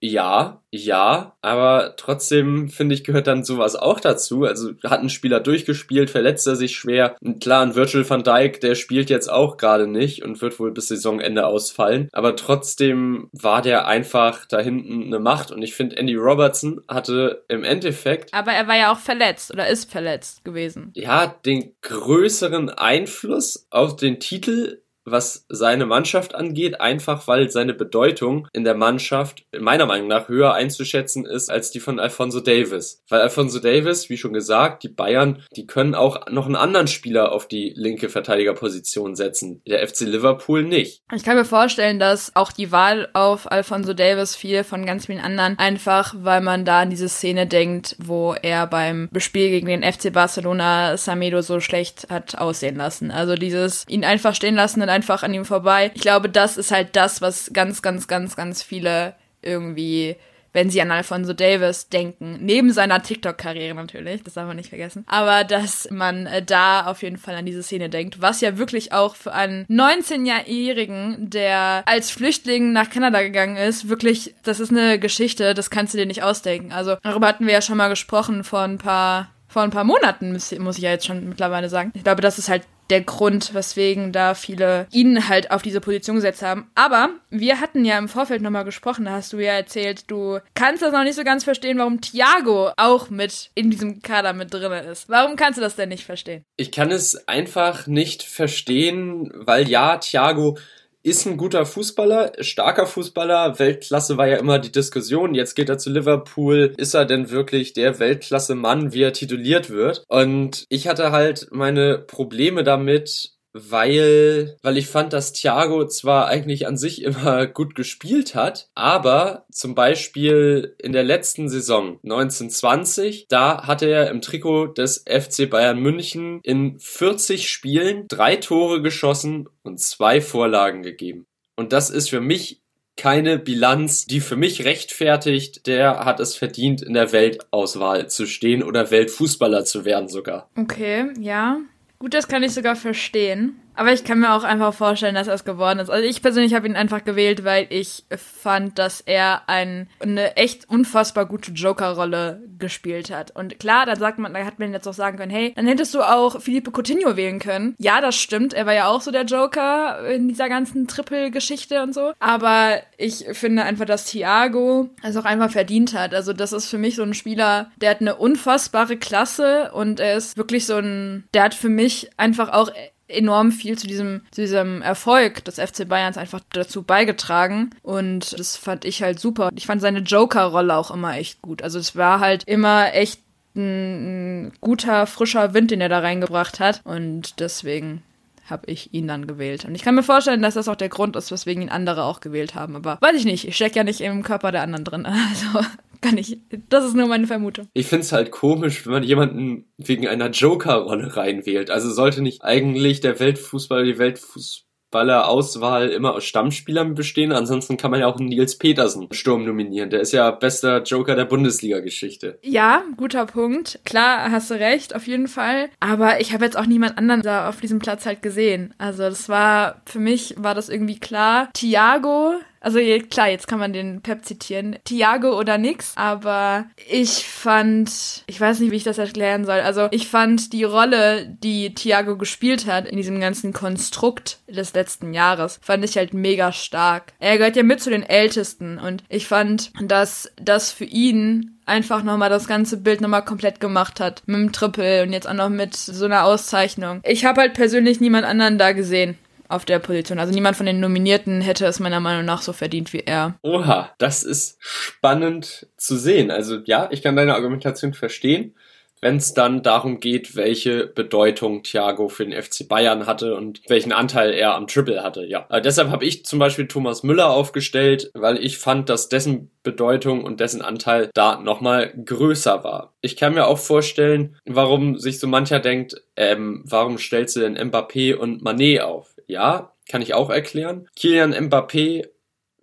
Ja, 0.00 0.62
ja, 0.70 1.36
aber 1.40 1.94
trotzdem 1.96 2.68
finde 2.68 2.94
ich, 2.94 3.02
gehört 3.02 3.26
dann 3.26 3.44
sowas 3.44 3.76
auch 3.76 3.98
dazu. 3.98 4.44
Also 4.44 4.72
hat 4.84 5.00
ein 5.00 5.08
Spieler 5.08 5.40
durchgespielt, 5.40 6.10
verletzt 6.10 6.46
er 6.46 6.56
sich 6.56 6.76
schwer. 6.76 7.16
Und 7.20 7.42
klar, 7.42 7.62
ein 7.62 7.74
Virgil 7.74 8.08
van 8.08 8.22
Dijk, 8.22 8.60
der 8.60 8.74
spielt 8.74 9.08
jetzt 9.08 9.28
auch 9.28 9.56
gerade 9.56 9.86
nicht 9.86 10.22
und 10.22 10.40
wird 10.42 10.60
wohl 10.60 10.72
bis 10.72 10.88
Saisonende 10.88 11.46
ausfallen. 11.46 12.08
Aber 12.12 12.36
trotzdem 12.36 13.30
war 13.32 13.62
der 13.62 13.86
einfach 13.86 14.44
da 14.46 14.60
hinten 14.60 15.04
eine 15.04 15.18
Macht. 15.18 15.50
Und 15.50 15.62
ich 15.62 15.74
finde, 15.74 15.96
Andy 15.96 16.14
Robertson 16.14 16.82
hatte 16.88 17.44
im 17.48 17.64
Endeffekt. 17.64 18.34
Aber 18.34 18.52
er 18.52 18.68
war 18.68 18.76
ja 18.76 18.92
auch 18.92 18.98
verletzt 18.98 19.50
oder 19.50 19.66
ist 19.66 19.90
verletzt 19.90 20.44
gewesen. 20.44 20.90
Ja, 20.94 21.26
den 21.26 21.74
größeren 21.80 22.68
Einfluss 22.68 23.66
auf 23.70 23.96
den 23.96 24.20
Titel 24.20 24.82
was 25.06 25.46
seine 25.48 25.86
Mannschaft 25.86 26.34
angeht, 26.34 26.80
einfach 26.80 27.26
weil 27.28 27.50
seine 27.50 27.74
Bedeutung 27.74 28.48
in 28.52 28.64
der 28.64 28.74
Mannschaft 28.74 29.44
meiner 29.58 29.86
Meinung 29.86 30.08
nach 30.08 30.28
höher 30.28 30.52
einzuschätzen 30.52 31.24
ist 31.24 31.50
als 31.50 31.70
die 31.70 31.80
von 31.80 31.98
Alfonso 32.00 32.40
Davis. 32.40 33.02
Weil 33.08 33.20
Alfonso 33.20 33.60
Davis, 33.60 34.10
wie 34.10 34.16
schon 34.16 34.32
gesagt, 34.32 34.82
die 34.82 34.88
Bayern, 34.88 35.42
die 35.54 35.66
können 35.66 35.94
auch 35.94 36.28
noch 36.30 36.46
einen 36.46 36.56
anderen 36.56 36.88
Spieler 36.88 37.32
auf 37.32 37.46
die 37.46 37.72
linke 37.76 38.08
Verteidigerposition 38.08 39.14
setzen. 39.14 39.62
Der 39.66 39.86
FC 39.86 40.00
Liverpool 40.00 40.64
nicht. 40.64 41.02
Ich 41.14 41.22
kann 41.22 41.36
mir 41.36 41.44
vorstellen, 41.44 41.98
dass 41.98 42.34
auch 42.34 42.52
die 42.52 42.72
Wahl 42.72 43.08
auf 43.12 43.50
Alfonso 43.50 43.94
Davis 43.94 44.34
fiel 44.34 44.64
von 44.64 44.84
ganz 44.84 45.06
vielen 45.06 45.20
anderen, 45.20 45.58
einfach 45.58 46.14
weil 46.18 46.40
man 46.40 46.64
da 46.64 46.80
an 46.80 46.90
diese 46.90 47.08
Szene 47.08 47.46
denkt, 47.46 47.96
wo 47.98 48.34
er 48.34 48.66
beim 48.66 49.08
Spiel 49.18 49.50
gegen 49.50 49.68
den 49.68 49.82
FC 49.82 50.12
Barcelona 50.12 50.96
Samedo 50.96 51.42
so 51.42 51.60
schlecht 51.60 52.08
hat 52.10 52.36
aussehen 52.38 52.76
lassen. 52.76 53.10
Also 53.10 53.34
dieses 53.34 53.84
ihn 53.88 54.04
einfach 54.04 54.34
stehen 54.34 54.56
lassen 54.56 54.82
einfach 54.96 55.22
an 55.22 55.34
ihm 55.34 55.44
vorbei. 55.44 55.92
Ich 55.94 56.02
glaube, 56.02 56.28
das 56.28 56.56
ist 56.56 56.72
halt 56.72 56.96
das, 56.96 57.20
was 57.20 57.50
ganz, 57.52 57.82
ganz, 57.82 58.08
ganz, 58.08 58.34
ganz 58.34 58.62
viele 58.62 59.14
irgendwie 59.42 60.16
wenn 60.56 60.70
sie 60.70 60.80
an 60.80 60.90
Alfonso 60.90 61.34
Davis 61.34 61.90
denken, 61.90 62.38
neben 62.40 62.72
seiner 62.72 63.02
TikTok-Karriere 63.02 63.74
natürlich, 63.74 64.22
das 64.22 64.34
darf 64.34 64.46
man 64.46 64.56
nicht 64.56 64.70
vergessen, 64.70 65.04
aber 65.06 65.44
dass 65.44 65.90
man 65.90 66.24
äh, 66.24 66.42
da 66.42 66.86
auf 66.86 67.02
jeden 67.02 67.18
Fall 67.18 67.34
an 67.34 67.44
diese 67.44 67.62
Szene 67.62 67.90
denkt, 67.90 68.22
was 68.22 68.40
ja 68.40 68.56
wirklich 68.56 68.90
auch 68.90 69.16
für 69.16 69.34
einen 69.34 69.66
19-Jährigen, 69.66 71.28
der 71.28 71.82
als 71.84 72.10
Flüchtling 72.10 72.72
nach 72.72 72.88
Kanada 72.88 73.20
gegangen 73.20 73.58
ist, 73.58 73.90
wirklich, 73.90 74.34
das 74.44 74.58
ist 74.58 74.70
eine 74.70 74.98
Geschichte, 74.98 75.52
das 75.52 75.68
kannst 75.68 75.92
du 75.92 75.98
dir 75.98 76.06
nicht 76.06 76.22
ausdenken. 76.22 76.72
Also 76.72 76.96
darüber 77.02 77.26
hatten 77.26 77.44
wir 77.44 77.52
ja 77.52 77.60
schon 77.60 77.76
mal 77.76 77.90
gesprochen 77.90 78.42
vor 78.42 78.62
ein 78.62 78.78
paar 78.78 79.28
vor 79.48 79.62
ein 79.62 79.70
paar 79.70 79.84
Monaten, 79.84 80.32
muss 80.32 80.76
ich 80.76 80.82
ja 80.82 80.90
jetzt 80.90 81.06
schon 81.06 81.28
mittlerweile 81.28 81.68
sagen. 81.68 81.90
Ich 81.94 82.04
glaube, 82.04 82.20
das 82.20 82.38
ist 82.38 82.48
halt 82.48 82.62
der 82.90 83.02
Grund, 83.02 83.54
weswegen 83.54 84.12
da 84.12 84.34
viele 84.34 84.86
ihn 84.92 85.28
halt 85.28 85.50
auf 85.50 85.62
diese 85.62 85.80
Position 85.80 86.16
gesetzt 86.16 86.42
haben. 86.42 86.70
Aber 86.74 87.10
wir 87.30 87.60
hatten 87.60 87.84
ja 87.84 87.98
im 87.98 88.08
Vorfeld 88.08 88.42
nochmal 88.42 88.64
gesprochen, 88.64 89.04
da 89.04 89.12
hast 89.12 89.32
du 89.32 89.38
ja 89.38 89.52
erzählt, 89.52 90.10
du 90.10 90.38
kannst 90.54 90.82
das 90.82 90.92
noch 90.92 91.04
nicht 91.04 91.16
so 91.16 91.24
ganz 91.24 91.44
verstehen, 91.44 91.78
warum 91.78 92.00
Thiago 92.00 92.70
auch 92.76 93.10
mit 93.10 93.50
in 93.54 93.70
diesem 93.70 94.02
Kader 94.02 94.32
mit 94.32 94.52
drin 94.52 94.72
ist. 94.72 95.08
Warum 95.08 95.36
kannst 95.36 95.58
du 95.58 95.62
das 95.62 95.76
denn 95.76 95.88
nicht 95.88 96.04
verstehen? 96.04 96.44
Ich 96.56 96.72
kann 96.72 96.90
es 96.90 97.28
einfach 97.28 97.86
nicht 97.86 98.22
verstehen, 98.22 99.30
weil 99.34 99.68
ja, 99.68 99.98
Thiago 99.98 100.58
ist 101.06 101.24
ein 101.24 101.36
guter 101.36 101.64
Fußballer, 101.64 102.32
starker 102.40 102.84
Fußballer. 102.84 103.60
Weltklasse 103.60 104.18
war 104.18 104.26
ja 104.26 104.38
immer 104.38 104.58
die 104.58 104.72
Diskussion. 104.72 105.36
Jetzt 105.36 105.54
geht 105.54 105.68
er 105.68 105.78
zu 105.78 105.88
Liverpool. 105.88 106.74
Ist 106.78 106.94
er 106.94 107.04
denn 107.04 107.30
wirklich 107.30 107.72
der 107.74 108.00
Weltklasse-Mann, 108.00 108.92
wie 108.92 109.02
er 109.02 109.12
tituliert 109.12 109.70
wird? 109.70 110.02
Und 110.08 110.64
ich 110.68 110.88
hatte 110.88 111.12
halt 111.12 111.46
meine 111.52 111.98
Probleme 111.98 112.64
damit, 112.64 113.35
weil, 113.56 114.56
weil 114.62 114.76
ich 114.76 114.86
fand, 114.86 115.12
dass 115.12 115.32
Thiago 115.32 115.86
zwar 115.86 116.26
eigentlich 116.26 116.66
an 116.66 116.76
sich 116.76 117.02
immer 117.02 117.46
gut 117.46 117.74
gespielt 117.74 118.34
hat, 118.34 118.68
aber 118.74 119.46
zum 119.50 119.74
Beispiel 119.74 120.74
in 120.78 120.92
der 120.92 121.04
letzten 121.04 121.48
Saison 121.48 121.98
1920, 122.02 123.26
da 123.28 123.66
hatte 123.66 123.86
er 123.86 124.10
im 124.10 124.20
Trikot 124.20 124.68
des 124.68 125.04
FC 125.08 125.48
Bayern 125.48 125.78
München 125.78 126.40
in 126.42 126.78
40 126.78 127.48
Spielen 127.48 128.06
drei 128.08 128.36
Tore 128.36 128.82
geschossen 128.82 129.48
und 129.62 129.80
zwei 129.80 130.20
Vorlagen 130.20 130.82
gegeben. 130.82 131.26
Und 131.56 131.72
das 131.72 131.90
ist 131.90 132.10
für 132.10 132.20
mich 132.20 132.60
keine 132.96 133.38
Bilanz, 133.38 134.06
die 134.06 134.20
für 134.20 134.36
mich 134.36 134.64
rechtfertigt, 134.64 135.66
der 135.66 136.04
hat 136.04 136.18
es 136.18 136.34
verdient, 136.34 136.82
in 136.82 136.94
der 136.94 137.12
Weltauswahl 137.12 138.08
zu 138.08 138.26
stehen 138.26 138.62
oder 138.62 138.90
Weltfußballer 138.90 139.64
zu 139.64 139.84
werden 139.84 140.08
sogar. 140.08 140.48
Okay, 140.56 141.12
ja. 141.20 141.60
Gut, 141.98 142.14
das 142.14 142.28
kann 142.28 142.42
ich 142.42 142.52
sogar 142.52 142.76
verstehen. 142.76 143.60
Aber 143.76 143.92
ich 143.92 144.04
kann 144.04 144.20
mir 144.20 144.34
auch 144.34 144.44
einfach 144.44 144.74
vorstellen, 144.74 145.14
dass 145.14 145.28
er 145.28 145.34
es 145.34 145.44
geworden 145.44 145.78
ist. 145.78 145.90
Also 145.90 146.06
ich 146.06 146.22
persönlich 146.22 146.54
habe 146.54 146.66
ihn 146.66 146.76
einfach 146.76 147.04
gewählt, 147.04 147.44
weil 147.44 147.66
ich 147.70 148.04
fand, 148.16 148.78
dass 148.78 149.02
er 149.02 149.48
ein, 149.48 149.88
eine 150.00 150.36
echt 150.36 150.68
unfassbar 150.68 151.26
gute 151.26 151.52
Joker-Rolle 151.52 152.42
gespielt 152.58 153.10
hat. 153.10 153.30
Und 153.36 153.58
klar, 153.58 153.86
da 153.86 153.96
sagt 153.96 154.18
man, 154.18 154.32
da 154.32 154.44
hat 154.44 154.58
man 154.58 154.72
jetzt 154.72 154.88
auch 154.88 154.94
sagen 154.94 155.18
können, 155.18 155.30
hey, 155.30 155.52
dann 155.54 155.66
hättest 155.66 155.94
du 155.94 156.02
auch 156.02 156.40
Felipe 156.40 156.70
Coutinho 156.70 157.16
wählen 157.16 157.38
können. 157.38 157.74
Ja, 157.78 158.00
das 158.00 158.16
stimmt. 158.16 158.54
Er 158.54 158.66
war 158.66 158.74
ja 158.74 158.88
auch 158.88 159.02
so 159.02 159.10
der 159.10 159.24
Joker 159.24 160.08
in 160.08 160.28
dieser 160.28 160.48
ganzen 160.48 160.88
Triple-Geschichte 160.88 161.82
und 161.82 161.94
so. 161.94 162.12
Aber 162.18 162.80
ich 162.96 163.26
finde 163.32 163.64
einfach, 163.64 163.84
dass 163.84 164.06
Thiago 164.06 164.88
es 165.02 165.16
auch 165.16 165.24
einfach 165.24 165.50
verdient 165.50 165.92
hat. 165.92 166.14
Also 166.14 166.32
das 166.32 166.52
ist 166.52 166.68
für 166.68 166.78
mich 166.78 166.96
so 166.96 167.02
ein 167.02 167.14
Spieler, 167.14 167.70
der 167.76 167.90
hat 167.90 168.00
eine 168.00 168.16
unfassbare 168.16 168.96
Klasse 168.96 169.70
und 169.72 170.00
er 170.00 170.16
ist 170.16 170.36
wirklich 170.36 170.64
so 170.66 170.76
ein, 170.76 171.24
der 171.34 171.44
hat 171.44 171.54
für 171.54 171.68
mich 171.68 172.10
einfach 172.16 172.48
auch 172.48 172.70
enorm 173.08 173.52
viel 173.52 173.78
zu 173.78 173.86
diesem, 173.86 174.22
zu 174.30 174.40
diesem 174.40 174.82
Erfolg 174.82 175.44
des 175.44 175.56
FC 175.56 175.88
Bayerns 175.88 176.18
einfach 176.18 176.40
dazu 176.52 176.82
beigetragen. 176.82 177.70
Und 177.82 178.38
das 178.38 178.56
fand 178.56 178.84
ich 178.84 179.02
halt 179.02 179.20
super. 179.20 179.50
Ich 179.54 179.66
fand 179.66 179.80
seine 179.80 180.00
Joker-Rolle 180.00 180.76
auch 180.76 180.90
immer 180.90 181.16
echt 181.16 181.42
gut. 181.42 181.62
Also 181.62 181.78
es 181.78 181.96
war 181.96 182.20
halt 182.20 182.44
immer 182.46 182.94
echt 182.94 183.20
ein, 183.54 184.52
guter, 184.60 185.06
frischer 185.06 185.54
Wind, 185.54 185.70
den 185.70 185.80
er 185.80 185.88
da 185.88 186.00
reingebracht 186.00 186.60
hat. 186.60 186.80
Und 186.84 187.40
deswegen 187.40 188.02
habe 188.48 188.70
ich 188.70 188.94
ihn 188.94 189.08
dann 189.08 189.26
gewählt. 189.26 189.64
Und 189.64 189.74
ich 189.74 189.82
kann 189.82 189.94
mir 189.94 190.02
vorstellen, 190.02 190.42
dass 190.42 190.54
das 190.54 190.68
auch 190.68 190.76
der 190.76 190.88
Grund 190.88 191.16
ist, 191.16 191.32
weswegen 191.32 191.62
ihn 191.62 191.68
andere 191.68 192.04
auch 192.04 192.20
gewählt 192.20 192.54
haben. 192.54 192.76
Aber 192.76 192.98
weiß 193.00 193.16
ich 193.16 193.24
nicht. 193.24 193.46
Ich 193.46 193.56
stecke 193.56 193.76
ja 193.76 193.84
nicht 193.84 194.00
im 194.00 194.22
Körper 194.22 194.52
der 194.52 194.62
anderen 194.62 194.84
drin. 194.84 195.06
Also 195.28 195.66
kann 196.00 196.18
ich. 196.18 196.38
Das 196.68 196.84
ist 196.84 196.94
nur 196.94 197.08
meine 197.08 197.26
Vermutung. 197.26 197.68
Ich 197.72 197.86
finde 197.86 198.04
es 198.04 198.12
halt 198.12 198.30
komisch, 198.30 198.86
wenn 198.86 198.92
man 198.92 199.02
jemanden 199.02 199.64
wegen 199.78 200.06
einer 200.06 200.30
Joker-Rolle 200.30 201.16
reinwählt. 201.16 201.70
Also 201.70 201.90
sollte 201.90 202.22
nicht 202.22 202.44
eigentlich 202.44 203.00
der 203.00 203.18
Weltfußball, 203.18 203.84
die 203.84 203.98
Weltfußball 203.98 204.66
Auswahl 204.96 205.88
immer 205.90 206.14
aus 206.14 206.24
Stammspielern 206.24 206.94
bestehen. 206.94 207.32
Ansonsten 207.32 207.76
kann 207.76 207.90
man 207.90 208.00
ja 208.00 208.06
auch 208.06 208.16
einen 208.16 208.28
Nils 208.28 208.56
Petersen 208.56 209.08
Sturm 209.12 209.44
nominieren. 209.44 209.90
Der 209.90 210.00
ist 210.00 210.12
ja 210.12 210.30
bester 210.30 210.82
Joker 210.82 211.14
der 211.14 211.26
Bundesliga-Geschichte. 211.26 212.38
Ja, 212.42 212.82
guter 212.96 213.26
Punkt. 213.26 213.80
Klar, 213.84 214.30
hast 214.30 214.50
du 214.50 214.54
recht, 214.54 214.94
auf 214.94 215.06
jeden 215.06 215.28
Fall. 215.28 215.68
Aber 215.80 216.20
ich 216.20 216.32
habe 216.32 216.44
jetzt 216.44 216.56
auch 216.56 216.66
niemand 216.66 216.96
anderen 216.96 217.22
da 217.22 217.48
auf 217.48 217.60
diesem 217.60 217.78
Platz 217.78 218.06
halt 218.06 218.22
gesehen. 218.22 218.74
Also 218.78 219.02
das 219.02 219.28
war, 219.28 219.82
für 219.84 219.98
mich 219.98 220.34
war 220.38 220.54
das 220.54 220.68
irgendwie 220.68 220.98
klar. 220.98 221.50
Thiago 221.52 222.36
also 222.66 222.80
klar, 223.08 223.28
jetzt 223.28 223.46
kann 223.46 223.60
man 223.60 223.72
den 223.72 224.00
Pep 224.00 224.24
zitieren. 224.24 224.76
Thiago 224.82 225.38
oder 225.38 225.56
nix. 225.56 225.92
Aber 225.94 226.64
ich 226.88 227.24
fand, 227.24 228.24
ich 228.26 228.40
weiß 228.40 228.58
nicht, 228.58 228.72
wie 228.72 228.76
ich 228.76 228.82
das 228.82 228.98
erklären 228.98 229.44
soll. 229.44 229.60
Also 229.60 229.86
ich 229.92 230.08
fand 230.08 230.52
die 230.52 230.64
Rolle, 230.64 231.28
die 231.44 231.72
Thiago 231.74 232.16
gespielt 232.16 232.66
hat 232.66 232.88
in 232.88 232.96
diesem 232.96 233.20
ganzen 233.20 233.52
Konstrukt 233.52 234.40
des 234.48 234.74
letzten 234.74 235.14
Jahres, 235.14 235.60
fand 235.62 235.84
ich 235.84 235.96
halt 235.96 236.12
mega 236.12 236.50
stark. 236.50 237.12
Er 237.20 237.38
gehört 237.38 237.54
ja 237.54 237.62
mit 237.62 237.80
zu 237.80 237.88
den 237.88 238.02
Ältesten 238.02 238.78
und 238.78 239.04
ich 239.08 239.28
fand, 239.28 239.70
dass 239.80 240.32
das 240.34 240.72
für 240.72 240.86
ihn 240.86 241.60
einfach 241.66 242.02
nochmal 242.02 242.30
das 242.30 242.48
ganze 242.48 242.78
Bild 242.78 243.00
nochmal 243.00 243.24
komplett 243.24 243.60
gemacht 243.60 244.00
hat. 244.00 244.24
Mit 244.26 244.40
dem 244.40 244.50
Triple 244.50 245.04
und 245.04 245.12
jetzt 245.12 245.28
auch 245.28 245.34
noch 245.34 245.50
mit 245.50 245.76
so 245.76 246.04
einer 246.04 246.24
Auszeichnung. 246.24 247.00
Ich 247.04 247.24
habe 247.24 247.42
halt 247.42 247.54
persönlich 247.54 248.00
niemand 248.00 248.26
anderen 248.26 248.58
da 248.58 248.72
gesehen 248.72 249.16
auf 249.48 249.64
der 249.64 249.78
Position. 249.78 250.18
Also 250.18 250.32
niemand 250.32 250.56
von 250.56 250.66
den 250.66 250.80
Nominierten 250.80 251.40
hätte 251.40 251.66
es 251.66 251.80
meiner 251.80 252.00
Meinung 252.00 252.24
nach 252.24 252.42
so 252.42 252.52
verdient 252.52 252.92
wie 252.92 253.00
er. 253.00 253.38
Oha, 253.42 253.90
das 253.98 254.22
ist 254.22 254.56
spannend 254.60 255.66
zu 255.76 255.96
sehen. 255.96 256.30
Also 256.30 256.58
ja, 256.64 256.88
ich 256.90 257.02
kann 257.02 257.16
deine 257.16 257.34
Argumentation 257.34 257.94
verstehen 257.94 258.54
wenn 259.00 259.16
es 259.16 259.34
dann 259.34 259.62
darum 259.62 260.00
geht, 260.00 260.36
welche 260.36 260.86
Bedeutung 260.86 261.62
Thiago 261.62 262.08
für 262.08 262.24
den 262.24 262.40
FC 262.40 262.66
Bayern 262.66 263.06
hatte 263.06 263.34
und 263.34 263.60
welchen 263.68 263.92
Anteil 263.92 264.32
er 264.32 264.54
am 264.54 264.66
Triple 264.66 265.02
hatte. 265.02 265.24
Ja, 265.24 265.46
äh, 265.50 265.60
deshalb 265.60 265.90
habe 265.90 266.04
ich 266.04 266.24
zum 266.24 266.38
Beispiel 266.38 266.66
Thomas 266.66 267.02
Müller 267.02 267.30
aufgestellt, 267.30 268.10
weil 268.14 268.42
ich 268.42 268.58
fand, 268.58 268.88
dass 268.88 269.08
dessen 269.08 269.50
Bedeutung 269.62 270.24
und 270.24 270.40
dessen 270.40 270.62
Anteil 270.62 271.10
da 271.14 271.40
nochmal 271.40 271.92
größer 272.04 272.64
war. 272.64 272.94
Ich 273.00 273.16
kann 273.16 273.34
mir 273.34 273.46
auch 273.46 273.58
vorstellen, 273.58 274.36
warum 274.46 274.98
sich 274.98 275.20
so 275.20 275.26
mancher 275.26 275.60
denkt, 275.60 276.02
ähm, 276.16 276.62
warum 276.66 276.98
stellst 276.98 277.36
du 277.36 277.40
denn 277.40 277.58
Mbappé 277.58 278.14
und 278.14 278.42
Manet 278.42 278.80
auf? 278.80 279.15
Ja, 279.26 279.72
kann 279.88 280.02
ich 280.02 280.14
auch 280.14 280.30
erklären. 280.30 280.88
Kilian 280.96 281.34
Mbappé 281.34 282.08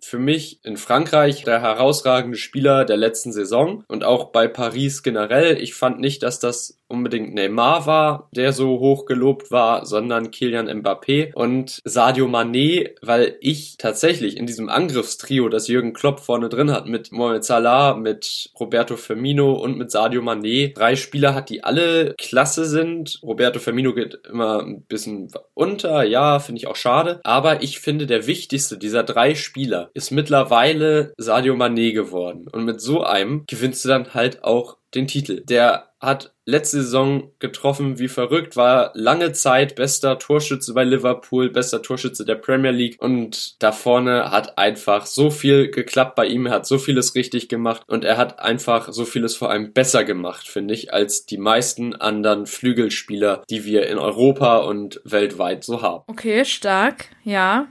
für 0.04 0.18
mich 0.18 0.60
in 0.64 0.76
Frankreich 0.76 1.44
der 1.44 1.60
herausragende 1.60 2.36
Spieler 2.36 2.84
der 2.84 2.96
letzten 2.96 3.32
Saison 3.32 3.84
und 3.88 4.04
auch 4.04 4.32
bei 4.32 4.48
Paris 4.48 5.02
generell. 5.02 5.60
Ich 5.60 5.74
fand 5.74 6.00
nicht, 6.00 6.22
dass 6.22 6.38
das 6.38 6.78
unbedingt 6.88 7.34
Neymar 7.34 7.86
war, 7.86 8.28
der 8.32 8.52
so 8.52 8.78
hoch 8.78 9.06
gelobt 9.06 9.50
war, 9.50 9.86
sondern 9.86 10.30
Kilian 10.30 10.68
Mbappé 10.68 11.32
und 11.34 11.80
Sadio 11.84 12.26
Mané, 12.26 12.90
weil 13.02 13.36
ich 13.40 13.76
tatsächlich 13.78 14.36
in 14.36 14.46
diesem 14.46 14.68
Angriffstrio, 14.68 15.48
das 15.48 15.68
Jürgen 15.68 15.92
Klopp 15.92 16.20
vorne 16.20 16.48
drin 16.48 16.70
hat, 16.70 16.86
mit 16.86 17.10
Mohamed 17.10 17.44
Salah, 17.44 17.94
mit 17.96 18.50
Roberto 18.58 18.96
Firmino 18.96 19.52
und 19.52 19.76
mit 19.76 19.90
Sadio 19.90 20.22
Mané, 20.22 20.74
drei 20.74 20.94
Spieler 20.96 21.34
hat, 21.34 21.50
die 21.50 21.64
alle 21.64 22.14
klasse 22.18 22.66
sind. 22.66 23.18
Roberto 23.22 23.58
Firmino 23.58 23.94
geht 23.94 24.20
immer 24.28 24.60
ein 24.60 24.82
bisschen 24.82 25.30
unter, 25.54 26.04
ja, 26.04 26.38
finde 26.38 26.60
ich 26.60 26.66
auch 26.66 26.76
schade, 26.76 27.20
aber 27.24 27.62
ich 27.62 27.80
finde, 27.80 28.06
der 28.06 28.26
wichtigste 28.26 28.78
dieser 28.78 29.02
drei 29.02 29.34
Spieler 29.34 29.90
ist 29.94 30.10
mittlerweile 30.10 31.14
Sadio 31.16 31.54
Mané 31.54 31.92
geworden. 31.92 32.48
Und 32.52 32.64
mit 32.64 32.80
so 32.80 33.02
einem 33.02 33.44
gewinnst 33.46 33.84
du 33.84 33.88
dann 33.88 34.12
halt 34.12 34.44
auch 34.44 34.76
den 34.94 35.06
Titel. 35.06 35.42
Der 35.44 35.90
hat 36.00 36.34
letzte 36.44 36.82
Saison 36.82 37.32
getroffen 37.38 37.98
wie 37.98 38.08
verrückt, 38.08 38.56
war 38.56 38.90
lange 38.94 39.32
Zeit 39.32 39.74
bester 39.74 40.18
Torschütze 40.18 40.74
bei 40.74 40.84
Liverpool, 40.84 41.50
bester 41.50 41.80
Torschütze 41.80 42.24
der 42.26 42.34
Premier 42.34 42.70
League 42.70 42.96
und 43.00 43.62
da 43.62 43.72
vorne 43.72 44.30
hat 44.30 44.58
einfach 44.58 45.06
so 45.06 45.30
viel 45.30 45.70
geklappt 45.70 46.14
bei 46.14 46.26
ihm, 46.26 46.46
er 46.46 46.52
hat 46.52 46.66
so 46.66 46.76
vieles 46.76 47.14
richtig 47.14 47.48
gemacht 47.48 47.82
und 47.86 48.04
er 48.04 48.18
hat 48.18 48.40
einfach 48.40 48.92
so 48.92 49.06
vieles 49.06 49.34
vor 49.34 49.50
allem 49.50 49.72
besser 49.72 50.04
gemacht, 50.04 50.46
finde 50.46 50.74
ich, 50.74 50.92
als 50.92 51.24
die 51.24 51.38
meisten 51.38 51.94
anderen 51.94 52.44
Flügelspieler, 52.44 53.42
die 53.48 53.64
wir 53.64 53.86
in 53.86 53.98
Europa 53.98 54.58
und 54.58 55.00
weltweit 55.04 55.64
so 55.64 55.80
haben. 55.80 56.04
Okay, 56.06 56.44
stark, 56.44 57.06
ja. 57.22 57.68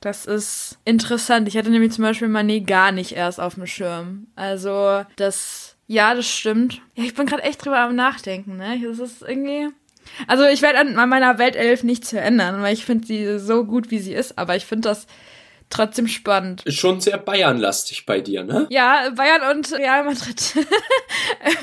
Das 0.00 0.24
ist 0.24 0.78
interessant. 0.84 1.46
Ich 1.46 1.56
hatte 1.56 1.70
nämlich 1.70 1.92
zum 1.92 2.04
Beispiel 2.04 2.28
Mané 2.28 2.64
gar 2.64 2.90
nicht 2.90 3.12
erst 3.12 3.38
auf 3.38 3.54
dem 3.54 3.66
Schirm. 3.66 4.26
Also, 4.34 5.04
das, 5.16 5.76
ja, 5.86 6.14
das 6.14 6.26
stimmt. 6.26 6.80
Ja, 6.94 7.04
ich 7.04 7.14
bin 7.14 7.26
gerade 7.26 7.42
echt 7.42 7.64
drüber 7.64 7.80
am 7.80 7.94
Nachdenken, 7.94 8.56
ne? 8.56 8.80
Das 8.82 8.98
ist 8.98 9.22
irgendwie. 9.22 9.68
Also, 10.26 10.44
ich 10.46 10.62
werde 10.62 10.78
an 10.78 11.08
meiner 11.08 11.38
Weltelf 11.38 11.82
nichts 11.82 12.10
verändern, 12.10 12.62
weil 12.62 12.72
ich 12.72 12.86
finde 12.86 13.06
sie 13.06 13.38
so 13.38 13.64
gut, 13.64 13.90
wie 13.90 13.98
sie 13.98 14.14
ist, 14.14 14.38
aber 14.38 14.56
ich 14.56 14.64
finde 14.64 14.88
das 14.88 15.06
trotzdem 15.70 16.08
spannend. 16.08 16.62
Ist 16.64 16.78
schon 16.78 17.00
sehr 17.00 17.16
Bayern-lastig 17.16 18.04
bei 18.06 18.20
dir, 18.20 18.44
ne? 18.44 18.66
Ja, 18.70 19.10
Bayern 19.16 19.56
und 19.56 19.72
Real 19.72 20.04
Madrid. 20.04 20.54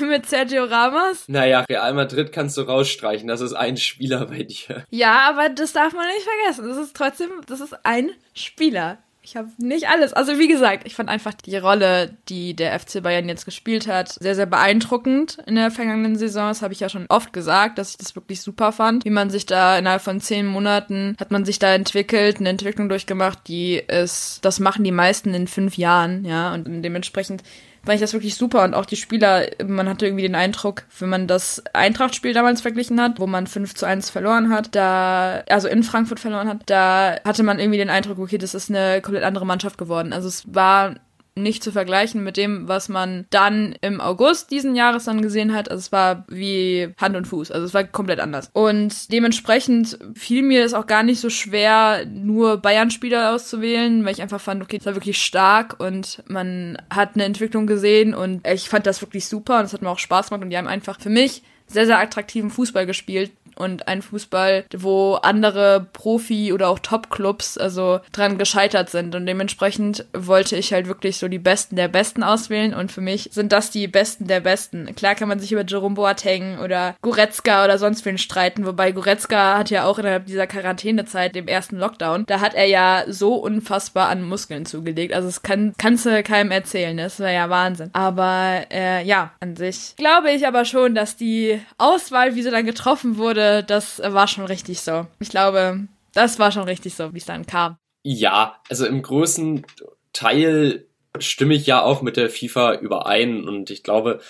Mit 0.00 0.26
Sergio 0.26 0.64
Ramos. 0.64 1.24
Naja, 1.28 1.64
Real 1.68 1.94
Madrid 1.94 2.32
kannst 2.32 2.56
du 2.56 2.62
rausstreichen. 2.62 3.28
Das 3.28 3.40
ist 3.40 3.52
ein 3.52 3.76
Spieler 3.76 4.26
bei 4.26 4.42
dir. 4.42 4.84
Ja, 4.90 5.28
aber 5.28 5.48
das 5.48 5.72
darf 5.72 5.92
man 5.92 6.06
nicht 6.08 6.26
vergessen. 6.26 6.68
Das 6.68 6.78
ist 6.78 6.96
trotzdem, 6.96 7.30
das 7.46 7.60
ist 7.60 7.76
ein 7.84 8.10
Spieler. 8.34 8.98
Ich 9.28 9.36
habe 9.36 9.50
nicht 9.58 9.88
alles. 9.90 10.14
Also 10.14 10.38
wie 10.38 10.48
gesagt, 10.48 10.86
ich 10.86 10.94
fand 10.94 11.10
einfach 11.10 11.34
die 11.34 11.58
Rolle, 11.58 12.16
die 12.30 12.56
der 12.56 12.80
FC 12.80 13.02
Bayern 13.02 13.28
jetzt 13.28 13.44
gespielt 13.44 13.86
hat, 13.86 14.08
sehr, 14.08 14.34
sehr 14.34 14.46
beeindruckend 14.46 15.36
in 15.46 15.56
der 15.56 15.70
vergangenen 15.70 16.16
Saison. 16.16 16.48
Das 16.48 16.62
habe 16.62 16.72
ich 16.72 16.80
ja 16.80 16.88
schon 16.88 17.04
oft 17.10 17.34
gesagt, 17.34 17.76
dass 17.76 17.90
ich 17.90 17.98
das 17.98 18.16
wirklich 18.16 18.40
super 18.40 18.72
fand. 18.72 19.04
Wie 19.04 19.10
man 19.10 19.28
sich 19.28 19.44
da 19.44 19.76
innerhalb 19.76 20.00
von 20.00 20.22
zehn 20.22 20.46
Monaten 20.46 21.14
hat 21.20 21.30
man 21.30 21.44
sich 21.44 21.58
da 21.58 21.74
entwickelt, 21.74 22.38
eine 22.38 22.48
Entwicklung 22.48 22.88
durchgemacht, 22.88 23.40
die 23.48 23.74
ist, 23.74 24.42
das 24.46 24.60
machen 24.60 24.82
die 24.82 24.92
meisten 24.92 25.34
in 25.34 25.46
fünf 25.46 25.76
Jahren, 25.76 26.24
ja. 26.24 26.54
Und 26.54 26.80
dementsprechend 26.80 27.42
fand 27.88 27.96
ich 27.96 28.02
das 28.02 28.12
wirklich 28.12 28.34
super 28.34 28.64
und 28.64 28.74
auch 28.74 28.84
die 28.84 28.96
Spieler, 28.96 29.46
man 29.66 29.88
hatte 29.88 30.04
irgendwie 30.04 30.22
den 30.24 30.34
Eindruck, 30.34 30.82
wenn 30.98 31.08
man 31.08 31.26
das 31.26 31.62
Eintracht-Spiel 31.72 32.34
damals 32.34 32.60
verglichen 32.60 33.00
hat, 33.00 33.18
wo 33.18 33.26
man 33.26 33.46
5 33.46 33.74
zu 33.74 33.86
1 33.86 34.10
verloren 34.10 34.50
hat, 34.50 34.74
da, 34.74 35.42
also 35.48 35.68
in 35.68 35.82
Frankfurt 35.82 36.20
verloren 36.20 36.48
hat, 36.48 36.58
da 36.66 37.16
hatte 37.24 37.42
man 37.42 37.58
irgendwie 37.58 37.78
den 37.78 37.88
Eindruck, 37.88 38.18
okay, 38.18 38.36
das 38.36 38.54
ist 38.54 38.68
eine 38.68 39.00
komplett 39.00 39.24
andere 39.24 39.46
Mannschaft 39.46 39.78
geworden. 39.78 40.12
Also 40.12 40.28
es 40.28 40.44
war 40.54 40.96
nicht 41.42 41.62
zu 41.62 41.72
vergleichen 41.72 42.22
mit 42.22 42.36
dem, 42.36 42.68
was 42.68 42.88
man 42.88 43.26
dann 43.30 43.74
im 43.80 44.00
August 44.00 44.50
diesen 44.50 44.74
Jahres 44.74 45.04
dann 45.04 45.22
gesehen 45.22 45.54
hat. 45.54 45.70
Also 45.70 45.80
es 45.80 45.92
war 45.92 46.24
wie 46.28 46.88
Hand 46.98 47.16
und 47.16 47.26
Fuß. 47.26 47.50
Also 47.50 47.66
es 47.66 47.74
war 47.74 47.84
komplett 47.84 48.20
anders. 48.20 48.50
Und 48.52 49.12
dementsprechend 49.12 49.98
fiel 50.14 50.42
mir 50.42 50.64
es 50.64 50.74
auch 50.74 50.86
gar 50.86 51.02
nicht 51.02 51.20
so 51.20 51.30
schwer, 51.30 52.06
nur 52.06 52.58
Bayern-Spieler 52.58 53.34
auszuwählen, 53.34 54.04
weil 54.04 54.12
ich 54.12 54.22
einfach 54.22 54.40
fand, 54.40 54.62
okay, 54.62 54.78
das 54.78 54.86
war 54.86 54.94
wirklich 54.94 55.22
stark 55.22 55.76
und 55.78 56.22
man 56.26 56.78
hat 56.90 57.10
eine 57.14 57.24
Entwicklung 57.24 57.66
gesehen 57.66 58.14
und 58.14 58.46
ich 58.46 58.68
fand 58.68 58.86
das 58.86 59.00
wirklich 59.00 59.26
super 59.26 59.58
und 59.58 59.64
es 59.64 59.72
hat 59.72 59.82
mir 59.82 59.90
auch 59.90 59.98
Spaß 59.98 60.28
gemacht 60.28 60.42
und 60.42 60.50
die 60.50 60.56
haben 60.56 60.68
einfach 60.68 61.00
für 61.00 61.10
mich 61.10 61.42
sehr, 61.68 61.86
sehr 61.86 61.98
attraktiven 61.98 62.50
Fußball 62.50 62.86
gespielt, 62.86 63.30
und 63.58 63.88
ein 63.88 64.02
Fußball, 64.02 64.64
wo 64.76 65.14
andere 65.14 65.86
Profi- 65.92 66.52
oder 66.52 66.68
auch 66.68 66.78
Top-Clubs 66.78 67.58
also 67.58 68.00
dran 68.12 68.38
gescheitert 68.38 68.90
sind. 68.90 69.14
Und 69.14 69.26
dementsprechend 69.26 70.06
wollte 70.12 70.56
ich 70.56 70.72
halt 70.72 70.86
wirklich 70.86 71.18
so 71.18 71.28
die 71.28 71.38
Besten 71.38 71.76
der 71.76 71.88
Besten 71.88 72.22
auswählen 72.22 72.74
und 72.74 72.92
für 72.92 73.00
mich 73.00 73.30
sind 73.32 73.52
das 73.52 73.70
die 73.70 73.88
Besten 73.88 74.26
der 74.26 74.40
Besten. 74.40 74.94
Klar 74.94 75.14
kann 75.14 75.28
man 75.28 75.40
sich 75.40 75.52
über 75.52 75.64
Jerome 75.64 75.94
Boateng 75.94 76.58
oder 76.58 76.94
Goretzka 77.02 77.64
oder 77.64 77.78
sonst 77.78 78.04
wen 78.04 78.18
streiten, 78.18 78.66
wobei 78.66 78.92
Goretzka 78.92 79.58
hat 79.58 79.70
ja 79.70 79.84
auch 79.84 79.98
innerhalb 79.98 80.26
dieser 80.26 80.46
Quarantänezeit, 80.46 81.34
dem 81.34 81.48
ersten 81.48 81.76
Lockdown, 81.76 82.24
da 82.26 82.40
hat 82.40 82.54
er 82.54 82.66
ja 82.66 83.04
so 83.08 83.34
unfassbar 83.34 84.08
an 84.08 84.22
Muskeln 84.22 84.66
zugelegt. 84.66 85.12
Also 85.12 85.28
es 85.28 85.42
kann, 85.42 85.72
kannst 85.78 86.06
du 86.06 86.22
keinem 86.22 86.50
erzählen, 86.50 86.96
das 86.96 87.20
war 87.20 87.30
ja 87.30 87.50
Wahnsinn. 87.50 87.90
Aber 87.92 88.62
äh, 88.70 89.04
ja, 89.04 89.32
an 89.40 89.56
sich 89.56 89.94
glaube 89.96 90.30
ich 90.30 90.46
aber 90.46 90.64
schon, 90.64 90.94
dass 90.94 91.16
die 91.16 91.60
Auswahl, 91.78 92.34
wie 92.34 92.42
sie 92.42 92.50
dann 92.50 92.66
getroffen 92.66 93.16
wurde, 93.16 93.47
das 93.66 94.00
war 94.00 94.28
schon 94.28 94.44
richtig 94.44 94.80
so. 94.80 95.06
Ich 95.20 95.28
glaube, 95.28 95.86
das 96.14 96.38
war 96.38 96.52
schon 96.52 96.64
richtig 96.64 96.94
so, 96.94 97.12
wie 97.14 97.18
es 97.18 97.26
dann 97.26 97.46
kam. 97.46 97.76
Ja, 98.02 98.60
also 98.68 98.86
im 98.86 99.02
großen 99.02 99.66
Teil 100.12 100.86
stimme 101.18 101.54
ich 101.54 101.66
ja 101.66 101.82
auch 101.82 102.02
mit 102.02 102.16
der 102.16 102.30
FIFA 102.30 102.76
überein 102.76 103.46
und 103.46 103.70
ich 103.70 103.82
glaube, 103.82 104.20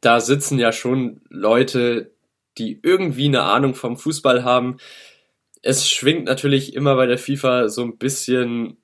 da 0.00 0.20
sitzen 0.20 0.58
ja 0.58 0.72
schon 0.72 1.20
Leute, 1.28 2.12
die 2.58 2.80
irgendwie 2.82 3.26
eine 3.26 3.42
Ahnung 3.42 3.74
vom 3.74 3.96
Fußball 3.96 4.44
haben. 4.44 4.78
Es 5.62 5.88
schwingt 5.88 6.24
natürlich 6.24 6.74
immer 6.74 6.94
bei 6.96 7.06
der 7.06 7.18
FIFA 7.18 7.68
so 7.68 7.82
ein 7.82 7.98
bisschen 7.98 8.76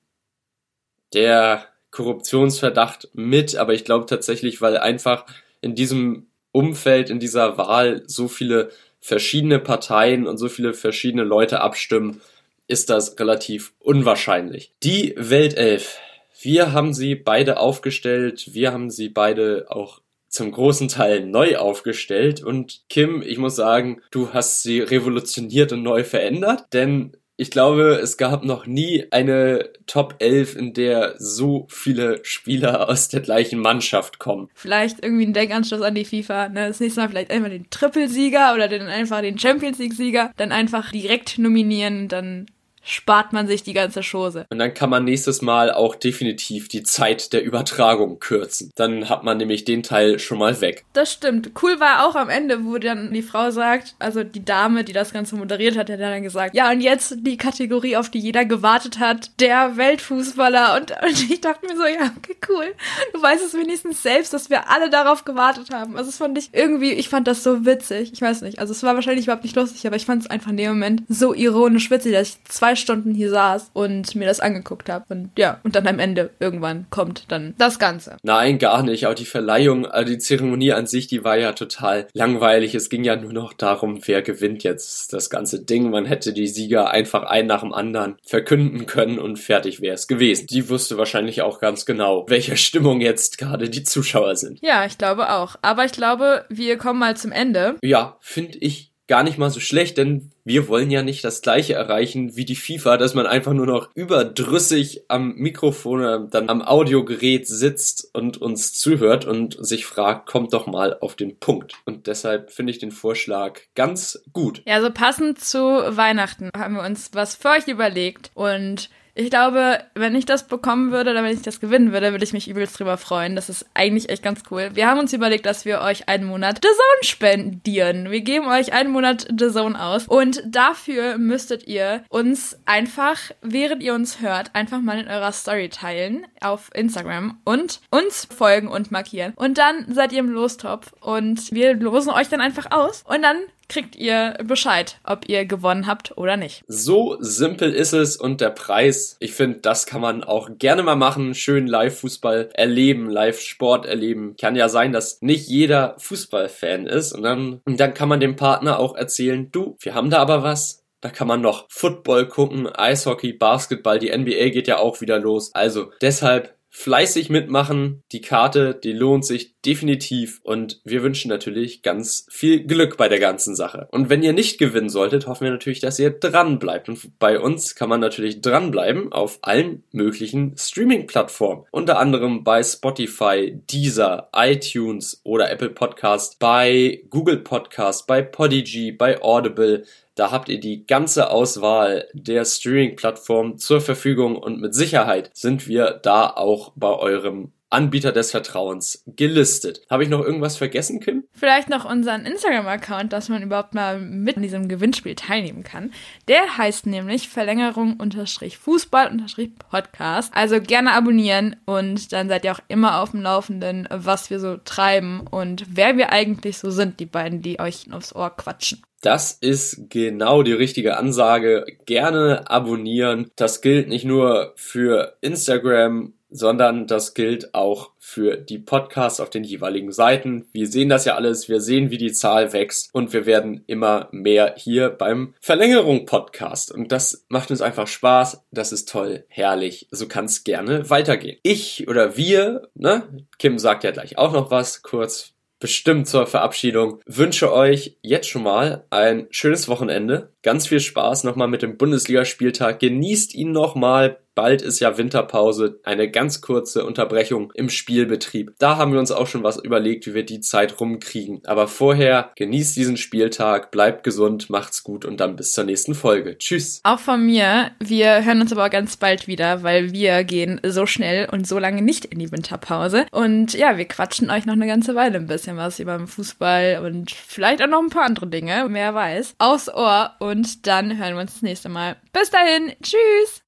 der 1.13 1.65
Korruptionsverdacht 1.91 3.09
mit, 3.13 3.55
aber 3.55 3.73
ich 3.73 3.85
glaube 3.85 4.05
tatsächlich, 4.05 4.61
weil 4.61 4.77
einfach 4.77 5.25
in 5.61 5.75
diesem 5.75 6.27
Umfeld, 6.51 7.09
in 7.09 7.19
dieser 7.19 7.57
Wahl 7.57 8.03
so 8.07 8.27
viele 8.27 8.71
verschiedene 9.01 9.59
Parteien 9.59 10.27
und 10.27 10.37
so 10.37 10.47
viele 10.47 10.73
verschiedene 10.73 11.23
Leute 11.23 11.59
abstimmen, 11.59 12.21
ist 12.67 12.89
das 12.89 13.19
relativ 13.19 13.73
unwahrscheinlich. 13.79 14.71
Die 14.83 15.13
Weltelf. 15.17 15.99
Wir 16.39 16.71
haben 16.71 16.93
sie 16.93 17.15
beide 17.15 17.57
aufgestellt. 17.57 18.53
Wir 18.53 18.71
haben 18.71 18.89
sie 18.89 19.09
beide 19.09 19.65
auch 19.69 20.01
zum 20.29 20.51
großen 20.51 20.87
Teil 20.87 21.25
neu 21.25 21.57
aufgestellt. 21.57 22.41
Und 22.41 22.83
Kim, 22.89 23.21
ich 23.21 23.37
muss 23.37 23.57
sagen, 23.57 24.01
du 24.11 24.33
hast 24.33 24.63
sie 24.63 24.79
revolutioniert 24.79 25.73
und 25.73 25.83
neu 25.83 26.03
verändert, 26.05 26.65
denn 26.71 27.17
ich 27.37 27.49
glaube, 27.49 27.99
es 28.01 28.17
gab 28.17 28.43
noch 28.43 28.67
nie 28.67 29.05
eine 29.11 29.69
Top 29.87 30.15
11, 30.19 30.55
in 30.55 30.73
der 30.73 31.15
so 31.17 31.65
viele 31.69 32.19
Spieler 32.23 32.87
aus 32.89 33.09
der 33.09 33.21
gleichen 33.21 33.59
Mannschaft 33.59 34.19
kommen. 34.19 34.49
Vielleicht 34.53 35.03
irgendwie 35.03 35.25
ein 35.25 35.33
Denkanschluss 35.33 35.81
an 35.81 35.95
die 35.95 36.05
FIFA. 36.05 36.49
Ne? 36.49 36.67
Das 36.67 36.79
nächste 36.79 37.01
Mal 37.01 37.09
vielleicht 37.09 37.31
einfach 37.31 37.49
den 37.49 37.69
Trippelsieger 37.69 38.53
oder 38.53 38.67
den, 38.67 38.83
einfach 38.83 39.21
den 39.21 39.39
Champions 39.39 39.79
League-Sieger 39.79 40.31
dann 40.37 40.51
einfach 40.51 40.91
direkt 40.91 41.39
nominieren. 41.39 42.07
Dann 42.07 42.45
spart 42.83 43.33
man 43.33 43.47
sich 43.47 43.63
die 43.63 43.73
ganze 43.73 44.01
Chose. 44.01 44.45
Und 44.49 44.59
dann 44.59 44.73
kann 44.73 44.89
man 44.89 45.03
nächstes 45.03 45.41
Mal 45.41 45.71
auch 45.71 45.95
definitiv 45.95 46.67
die 46.67 46.83
Zeit 46.83 47.33
der 47.33 47.43
Übertragung 47.43 48.19
kürzen. 48.19 48.71
Dann 48.75 49.09
hat 49.09 49.23
man 49.23 49.37
nämlich 49.37 49.65
den 49.65 49.83
Teil 49.83 50.19
schon 50.19 50.39
mal 50.39 50.61
weg. 50.61 50.83
Das 50.93 51.13
stimmt. 51.13 51.51
Cool 51.61 51.79
war 51.79 52.07
auch 52.07 52.15
am 52.15 52.29
Ende, 52.29 52.65
wo 52.65 52.77
dann 52.77 53.13
die 53.13 53.21
Frau 53.21 53.51
sagt, 53.51 53.95
also 53.99 54.23
die 54.23 54.43
Dame, 54.43 54.83
die 54.83 54.93
das 54.93 55.13
Ganze 55.13 55.35
moderiert 55.35 55.77
hat, 55.77 55.89
hat 55.89 55.99
dann 55.99 56.23
gesagt, 56.23 56.55
ja, 56.55 56.71
und 56.71 56.81
jetzt 56.81 57.15
die 57.19 57.37
Kategorie, 57.37 57.97
auf 57.97 58.09
die 58.09 58.19
jeder 58.19 58.45
gewartet 58.45 58.99
hat, 58.99 59.31
der 59.39 59.77
Weltfußballer. 59.77 60.75
Und, 60.75 60.91
und 60.91 61.31
ich 61.31 61.41
dachte 61.41 61.65
mir 61.67 61.75
so, 61.75 61.85
ja, 61.85 62.11
okay, 62.17 62.35
cool. 62.49 62.73
Du 63.13 63.21
weißt 63.21 63.43
es 63.45 63.53
wenigstens 63.53 64.01
selbst, 64.03 64.33
dass 64.33 64.49
wir 64.49 64.69
alle 64.69 64.89
darauf 64.89 65.25
gewartet 65.25 65.73
haben. 65.73 65.95
Also 65.95 66.09
das 66.09 66.17
fand 66.17 66.37
ich 66.37 66.49
irgendwie, 66.53 66.91
ich 66.91 67.09
fand 67.09 67.27
das 67.27 67.43
so 67.43 67.65
witzig. 67.65 68.11
Ich 68.13 68.21
weiß 68.21 68.41
nicht. 68.41 68.59
Also 68.59 68.71
es 68.71 68.83
war 68.83 68.95
wahrscheinlich 68.95 69.25
überhaupt 69.25 69.43
nicht 69.43 69.55
lustig, 69.55 69.85
aber 69.85 69.95
ich 69.95 70.05
fand 70.05 70.23
es 70.23 70.29
einfach 70.29 70.51
in 70.51 70.57
dem 70.57 70.69
Moment 70.71 71.03
so 71.09 71.33
ironisch 71.33 71.91
witzig, 71.91 72.13
dass 72.13 72.29
ich 72.29 72.43
zwei 72.45 72.70
zwei 72.71 72.75
Stunden 72.75 73.13
hier 73.13 73.29
saß 73.29 73.71
und 73.73 74.15
mir 74.15 74.27
das 74.27 74.39
angeguckt 74.39 74.89
habe. 74.89 75.05
Und 75.09 75.31
ja, 75.37 75.59
und 75.63 75.75
dann 75.75 75.87
am 75.87 75.99
Ende 75.99 76.31
irgendwann 76.39 76.85
kommt 76.89 77.25
dann 77.29 77.53
das 77.57 77.79
Ganze. 77.79 78.17
Nein, 78.23 78.59
gar 78.59 78.83
nicht. 78.83 79.07
Auch 79.07 79.13
die 79.13 79.25
Verleihung, 79.25 79.85
also 79.85 80.11
die 80.11 80.19
Zeremonie 80.19 80.73
an 80.73 80.87
sich, 80.87 81.07
die 81.07 81.23
war 81.23 81.37
ja 81.37 81.51
total 81.53 82.07
langweilig. 82.13 82.75
Es 82.75 82.89
ging 82.89 83.03
ja 83.03 83.15
nur 83.15 83.33
noch 83.33 83.53
darum, 83.53 83.99
wer 84.05 84.21
gewinnt 84.21 84.63
jetzt 84.63 85.13
das 85.13 85.29
ganze 85.29 85.63
Ding. 85.63 85.89
Man 85.89 86.05
hätte 86.05 86.33
die 86.33 86.47
Sieger 86.47 86.91
einfach 86.91 87.23
ein 87.23 87.47
nach 87.47 87.61
dem 87.61 87.73
anderen 87.73 88.17
verkünden 88.23 88.85
können 88.85 89.19
und 89.19 89.37
fertig 89.37 89.81
wäre 89.81 89.95
es 89.95 90.07
gewesen. 90.07 90.47
Die 90.47 90.69
wusste 90.69 90.97
wahrscheinlich 90.97 91.41
auch 91.41 91.59
ganz 91.59 91.85
genau, 91.85 92.25
welcher 92.27 92.55
Stimmung 92.55 93.01
jetzt 93.01 93.37
gerade 93.37 93.69
die 93.69 93.83
Zuschauer 93.83 94.35
sind. 94.35 94.59
Ja, 94.61 94.85
ich 94.85 94.97
glaube 94.97 95.31
auch. 95.31 95.55
Aber 95.61 95.85
ich 95.85 95.91
glaube, 95.91 96.45
wir 96.49 96.77
kommen 96.77 96.99
mal 96.99 97.17
zum 97.17 97.31
Ende. 97.31 97.75
Ja, 97.81 98.17
finde 98.21 98.57
ich 98.59 98.90
gar 99.11 99.23
nicht 99.23 99.37
mal 99.37 99.49
so 99.49 99.59
schlecht, 99.59 99.97
denn 99.97 100.31
wir 100.45 100.69
wollen 100.69 100.89
ja 100.89 101.03
nicht 101.03 101.25
das 101.25 101.41
gleiche 101.41 101.73
erreichen 101.73 102.37
wie 102.37 102.45
die 102.45 102.55
FIFA, 102.55 102.95
dass 102.95 103.13
man 103.13 103.27
einfach 103.27 103.51
nur 103.51 103.65
noch 103.65 103.89
überdrüssig 103.93 105.03
am 105.09 105.35
Mikrofon 105.35 105.99
oder 105.99 106.19
dann 106.19 106.47
am 106.47 106.61
Audiogerät 106.61 107.45
sitzt 107.45 108.09
und 108.13 108.41
uns 108.41 108.71
zuhört 108.71 109.25
und 109.25 109.57
sich 109.59 109.85
fragt, 109.85 110.29
kommt 110.29 110.53
doch 110.53 110.65
mal 110.65 110.97
auf 110.97 111.17
den 111.17 111.37
Punkt. 111.39 111.73
Und 111.83 112.07
deshalb 112.07 112.51
finde 112.51 112.71
ich 112.71 112.79
den 112.79 112.91
Vorschlag 112.91 113.59
ganz 113.75 114.23
gut. 114.31 114.63
Ja, 114.65 114.79
so 114.79 114.89
passend 114.91 115.43
zu 115.43 115.59
Weihnachten 115.59 116.49
haben 116.55 116.75
wir 116.75 116.83
uns 116.83 117.09
was 117.11 117.35
für 117.35 117.49
euch 117.49 117.67
überlegt 117.67 118.31
und 118.33 118.89
ich 119.21 119.29
glaube, 119.29 119.79
wenn 119.93 120.15
ich 120.15 120.25
das 120.25 120.47
bekommen 120.47 120.91
würde 120.91 121.11
oder 121.11 121.23
wenn 121.23 121.33
ich 121.33 121.41
das 121.41 121.59
gewinnen 121.59 121.91
würde, 121.91 122.11
würde 122.11 122.23
ich 122.23 122.33
mich 122.33 122.49
übelst 122.49 122.79
drüber 122.79 122.97
freuen. 122.97 123.35
Das 123.35 123.49
ist 123.49 123.65
eigentlich 123.73 124.09
echt 124.09 124.23
ganz 124.23 124.43
cool. 124.49 124.71
Wir 124.73 124.87
haben 124.87 124.99
uns 124.99 125.13
überlegt, 125.13 125.45
dass 125.45 125.65
wir 125.65 125.81
euch 125.81 126.09
einen 126.09 126.25
Monat 126.25 126.59
The 126.63 126.69
Zone 126.69 127.03
spendieren. 127.03 128.09
Wir 128.09 128.21
geben 128.21 128.47
euch 128.47 128.73
einen 128.73 128.91
Monat 128.91 129.27
The 129.37 129.51
Zone 129.51 129.81
aus 129.81 130.07
und 130.07 130.41
dafür 130.45 131.17
müsstet 131.17 131.67
ihr 131.67 132.03
uns 132.09 132.57
einfach, 132.65 133.17
während 133.41 133.83
ihr 133.83 133.93
uns 133.93 134.21
hört, 134.21 134.55
einfach 134.55 134.81
mal 134.81 134.99
in 134.99 135.07
eurer 135.07 135.31
Story 135.31 135.69
teilen 135.69 136.25
auf 136.41 136.69
Instagram 136.73 137.39
und 137.43 137.81
uns 137.91 138.27
folgen 138.35 138.67
und 138.67 138.91
markieren. 138.91 139.33
Und 139.35 139.57
dann 139.57 139.93
seid 139.93 140.11
ihr 140.13 140.19
im 140.19 140.31
Lostopf 140.31 140.93
und 140.99 141.51
wir 141.51 141.75
losen 141.75 142.11
euch 142.11 142.29
dann 142.29 142.41
einfach 142.41 142.71
aus 142.71 143.03
und 143.07 143.21
dann 143.21 143.37
kriegt 143.71 143.95
ihr 143.95 144.37
Bescheid, 144.43 144.99
ob 145.05 145.29
ihr 145.29 145.45
gewonnen 145.45 145.87
habt 145.87 146.17
oder 146.17 146.35
nicht. 146.35 146.63
So 146.67 147.15
simpel 147.21 147.73
ist 147.73 147.93
es 147.93 148.17
und 148.17 148.41
der 148.41 148.49
Preis, 148.49 149.15
ich 149.21 149.31
finde, 149.31 149.59
das 149.59 149.85
kann 149.85 150.01
man 150.01 150.25
auch 150.25 150.49
gerne 150.59 150.83
mal 150.83 150.97
machen. 150.97 151.33
Schön 151.33 151.67
Live-Fußball 151.67 152.49
erleben, 152.53 153.09
Live-Sport 153.09 153.85
erleben. 153.85 154.35
Kann 154.39 154.57
ja 154.57 154.67
sein, 154.67 154.91
dass 154.91 155.21
nicht 155.21 155.47
jeder 155.47 155.95
Fußballfan 155.99 156.85
ist 156.85 157.13
und 157.13 157.23
dann, 157.23 157.61
und 157.63 157.79
dann 157.79 157.93
kann 157.93 158.09
man 158.09 158.19
dem 158.19 158.35
Partner 158.35 158.77
auch 158.77 158.93
erzählen, 158.93 159.49
du, 159.51 159.77
wir 159.79 159.95
haben 159.95 160.09
da 160.09 160.17
aber 160.17 160.43
was. 160.43 160.83
Da 160.99 161.09
kann 161.09 161.27
man 161.27 161.41
noch 161.41 161.65
Football 161.69 162.27
gucken, 162.27 162.67
Eishockey, 162.67 163.33
Basketball, 163.33 163.99
die 163.99 164.15
NBA 164.15 164.49
geht 164.49 164.67
ja 164.67 164.77
auch 164.77 164.99
wieder 164.99 165.17
los. 165.17 165.55
Also 165.55 165.91
deshalb 166.01 166.55
fleißig 166.71 167.29
mitmachen. 167.29 168.03
Die 168.11 168.21
Karte, 168.21 168.73
die 168.73 168.93
lohnt 168.93 169.25
sich 169.25 169.50
definitiv 169.65 170.41
und 170.43 170.81
wir 170.83 171.03
wünschen 171.03 171.29
natürlich 171.29 171.81
ganz 171.81 172.25
viel 172.29 172.63
Glück 172.63 172.97
bei 172.97 173.09
der 173.09 173.19
ganzen 173.19 173.55
Sache. 173.55 173.87
Und 173.91 174.09
wenn 174.09 174.23
ihr 174.23 174.33
nicht 174.33 174.57
gewinnen 174.57 174.89
solltet, 174.89 175.27
hoffen 175.27 175.45
wir 175.45 175.51
natürlich, 175.51 175.79
dass 175.79 175.99
ihr 175.99 176.11
dran 176.11 176.59
bleibt. 176.59 176.89
Und 176.89 177.19
bei 177.19 177.39
uns 177.39 177.75
kann 177.75 177.89
man 177.89 177.99
natürlich 177.99 178.41
dranbleiben 178.41 179.11
auf 179.11 179.39
allen 179.41 179.83
möglichen 179.91 180.55
Streaming-Plattformen. 180.57 181.65
Unter 181.71 181.99
anderem 181.99 182.43
bei 182.43 182.63
Spotify, 182.63 183.59
Deezer, 183.69 184.29
iTunes 184.35 185.21
oder 185.23 185.51
Apple 185.51 185.69
Podcast, 185.69 186.39
bei 186.39 187.03
Google 187.09 187.37
Podcast, 187.37 188.07
bei 188.07 188.21
Podigy, 188.21 188.91
bei 188.91 189.21
Audible, 189.21 189.83
da 190.15 190.31
habt 190.31 190.49
ihr 190.49 190.59
die 190.59 190.85
ganze 190.85 191.29
Auswahl 191.29 192.07
der 192.13 192.45
Streaming-Plattformen 192.45 193.57
zur 193.57 193.81
Verfügung 193.81 194.35
und 194.35 194.59
mit 194.59 194.75
Sicherheit 194.75 195.31
sind 195.33 195.67
wir 195.67 195.99
da 196.03 196.27
auch 196.29 196.73
bei 196.75 196.89
eurem 196.89 197.51
Anbieter 197.71 198.11
des 198.11 198.31
Vertrauens 198.31 199.03
gelistet. 199.07 199.81
Habe 199.89 200.03
ich 200.03 200.09
noch 200.09 200.21
irgendwas 200.21 200.57
vergessen, 200.57 200.99
Kim? 200.99 201.23
Vielleicht 201.33 201.69
noch 201.69 201.85
unseren 201.85 202.25
Instagram-Account, 202.25 203.13
dass 203.13 203.29
man 203.29 203.41
überhaupt 203.41 203.73
mal 203.73 203.99
mit 203.99 204.35
in 204.35 204.43
diesem 204.43 204.67
Gewinnspiel 204.67 205.15
teilnehmen 205.15 205.63
kann. 205.63 205.91
Der 206.27 206.57
heißt 206.57 206.85
nämlich 206.85 207.29
Verlängerung 207.29 207.97
unterstrich 207.97 208.57
Fußball 208.57 209.09
unterstrich 209.09 209.51
Podcast. 209.55 210.31
Also 210.35 210.61
gerne 210.61 210.93
abonnieren 210.93 211.55
und 211.65 212.11
dann 212.11 212.27
seid 212.29 212.45
ihr 212.45 212.51
auch 212.51 212.61
immer 212.67 213.01
auf 213.01 213.11
dem 213.11 213.21
Laufenden, 213.21 213.87
was 213.89 214.29
wir 214.29 214.39
so 214.39 214.57
treiben 214.57 215.21
und 215.29 215.65
wer 215.69 215.97
wir 215.97 216.11
eigentlich 216.11 216.57
so 216.57 216.69
sind, 216.69 216.99
die 216.99 217.05
beiden, 217.05 217.41
die 217.41 217.59
euch 217.59 217.91
aufs 217.91 218.15
Ohr 218.15 218.29
quatschen. 218.35 218.81
Das 219.01 219.31
ist 219.31 219.89
genau 219.89 220.43
die 220.43 220.53
richtige 220.53 220.97
Ansage. 220.97 221.65
Gerne 221.85 222.49
abonnieren. 222.49 223.31
Das 223.35 223.61
gilt 223.61 223.87
nicht 223.87 224.05
nur 224.05 224.53
für 224.55 225.17
Instagram, 225.21 226.13
sondern 226.31 226.87
das 226.87 227.13
gilt 227.13 227.53
auch 227.53 227.91
für 227.99 228.37
die 228.37 228.57
Podcasts 228.57 229.19
auf 229.19 229.29
den 229.29 229.43
jeweiligen 229.43 229.91
Seiten. 229.91 230.47
Wir 230.51 230.67
sehen 230.67 230.89
das 230.89 231.05
ja 231.05 231.15
alles, 231.15 231.49
wir 231.49 231.61
sehen, 231.61 231.91
wie 231.91 231.97
die 231.97 232.13
Zahl 232.13 232.53
wächst 232.53 232.89
und 232.93 233.13
wir 233.13 233.25
werden 233.25 233.63
immer 233.67 234.07
mehr 234.11 234.55
hier 234.57 234.89
beim 234.89 235.35
Verlängerung 235.39 236.05
Podcast 236.05 236.71
und 236.71 236.91
das 236.91 237.25
macht 237.29 237.51
uns 237.51 237.61
einfach 237.61 237.87
Spaß, 237.87 238.43
das 238.51 238.71
ist 238.71 238.89
toll, 238.89 239.25
herrlich, 239.27 239.87
so 239.91 240.07
kann 240.07 240.25
es 240.25 240.43
gerne 240.43 240.89
weitergehen. 240.89 241.37
Ich 241.43 241.87
oder 241.87 242.17
wir, 242.17 242.69
ne, 242.73 243.03
Kim 243.37 243.59
sagt 243.59 243.83
ja 243.83 243.91
gleich 243.91 244.17
auch 244.17 244.31
noch 244.31 244.49
was 244.49 244.81
kurz 244.81 245.33
bestimmt 245.61 246.07
zur 246.07 246.27
Verabschiedung. 246.27 246.99
Wünsche 247.05 247.53
euch 247.53 247.95
jetzt 248.01 248.27
schon 248.27 248.43
mal 248.43 248.83
ein 248.89 249.27
schönes 249.29 249.69
Wochenende. 249.69 250.33
Ganz 250.41 250.67
viel 250.67 250.81
Spaß 250.81 251.23
nochmal 251.23 251.47
mit 251.47 251.61
dem 251.61 251.77
Bundesligaspieltag. 251.77 252.79
Genießt 252.79 253.33
ihn 253.35 253.53
nochmal. 253.53 254.17
Bald 254.41 254.63
ist 254.63 254.79
ja 254.79 254.97
Winterpause, 254.97 255.79
eine 255.83 256.09
ganz 256.09 256.41
kurze 256.41 256.83
Unterbrechung 256.83 257.51
im 257.53 257.69
Spielbetrieb. 257.69 258.55
Da 258.57 258.75
haben 258.75 258.91
wir 258.91 258.99
uns 258.99 259.11
auch 259.11 259.27
schon 259.27 259.43
was 259.43 259.63
überlegt, 259.63 260.07
wie 260.07 260.15
wir 260.15 260.25
die 260.25 260.39
Zeit 260.39 260.79
rumkriegen. 260.79 261.43
Aber 261.45 261.67
vorher 261.67 262.31
genießt 262.37 262.75
diesen 262.75 262.97
Spieltag, 262.97 263.69
bleibt 263.69 264.03
gesund, 264.03 264.49
macht's 264.49 264.83
gut 264.83 265.05
und 265.05 265.19
dann 265.19 265.35
bis 265.35 265.51
zur 265.51 265.65
nächsten 265.65 265.93
Folge. 265.93 266.39
Tschüss. 266.39 266.81
Auch 266.81 266.97
von 266.97 267.23
mir. 267.23 267.69
Wir 267.77 268.25
hören 268.25 268.41
uns 268.41 268.51
aber 268.51 268.71
ganz 268.71 268.97
bald 268.97 269.27
wieder, 269.27 269.61
weil 269.61 269.91
wir 269.91 270.23
gehen 270.23 270.59
so 270.63 270.87
schnell 270.87 271.29
und 271.31 271.47
so 271.47 271.59
lange 271.59 271.83
nicht 271.83 272.05
in 272.05 272.17
die 272.17 272.31
Winterpause. 272.31 273.05
Und 273.11 273.53
ja, 273.53 273.77
wir 273.77 273.85
quatschen 273.85 274.31
euch 274.31 274.47
noch 274.47 274.53
eine 274.53 274.65
ganze 274.65 274.95
Weile 274.95 275.19
ein 275.19 275.27
bisschen 275.27 275.55
was 275.55 275.77
über 275.77 275.95
den 275.95 276.07
Fußball 276.07 276.81
und 276.83 277.11
vielleicht 277.11 277.61
auch 277.61 277.67
noch 277.67 277.83
ein 277.83 277.89
paar 277.89 278.05
andere 278.05 278.25
Dinge, 278.25 278.65
wer 278.71 278.95
weiß. 278.95 279.35
Aus 279.37 279.71
Ohr 279.71 280.15
und 280.17 280.65
dann 280.65 280.97
hören 280.97 281.13
wir 281.13 281.21
uns 281.21 281.33
das 281.33 281.43
nächste 281.43 281.69
Mal. 281.69 281.97
Bis 282.11 282.31
dahin. 282.31 282.73
Tschüss. 282.81 283.39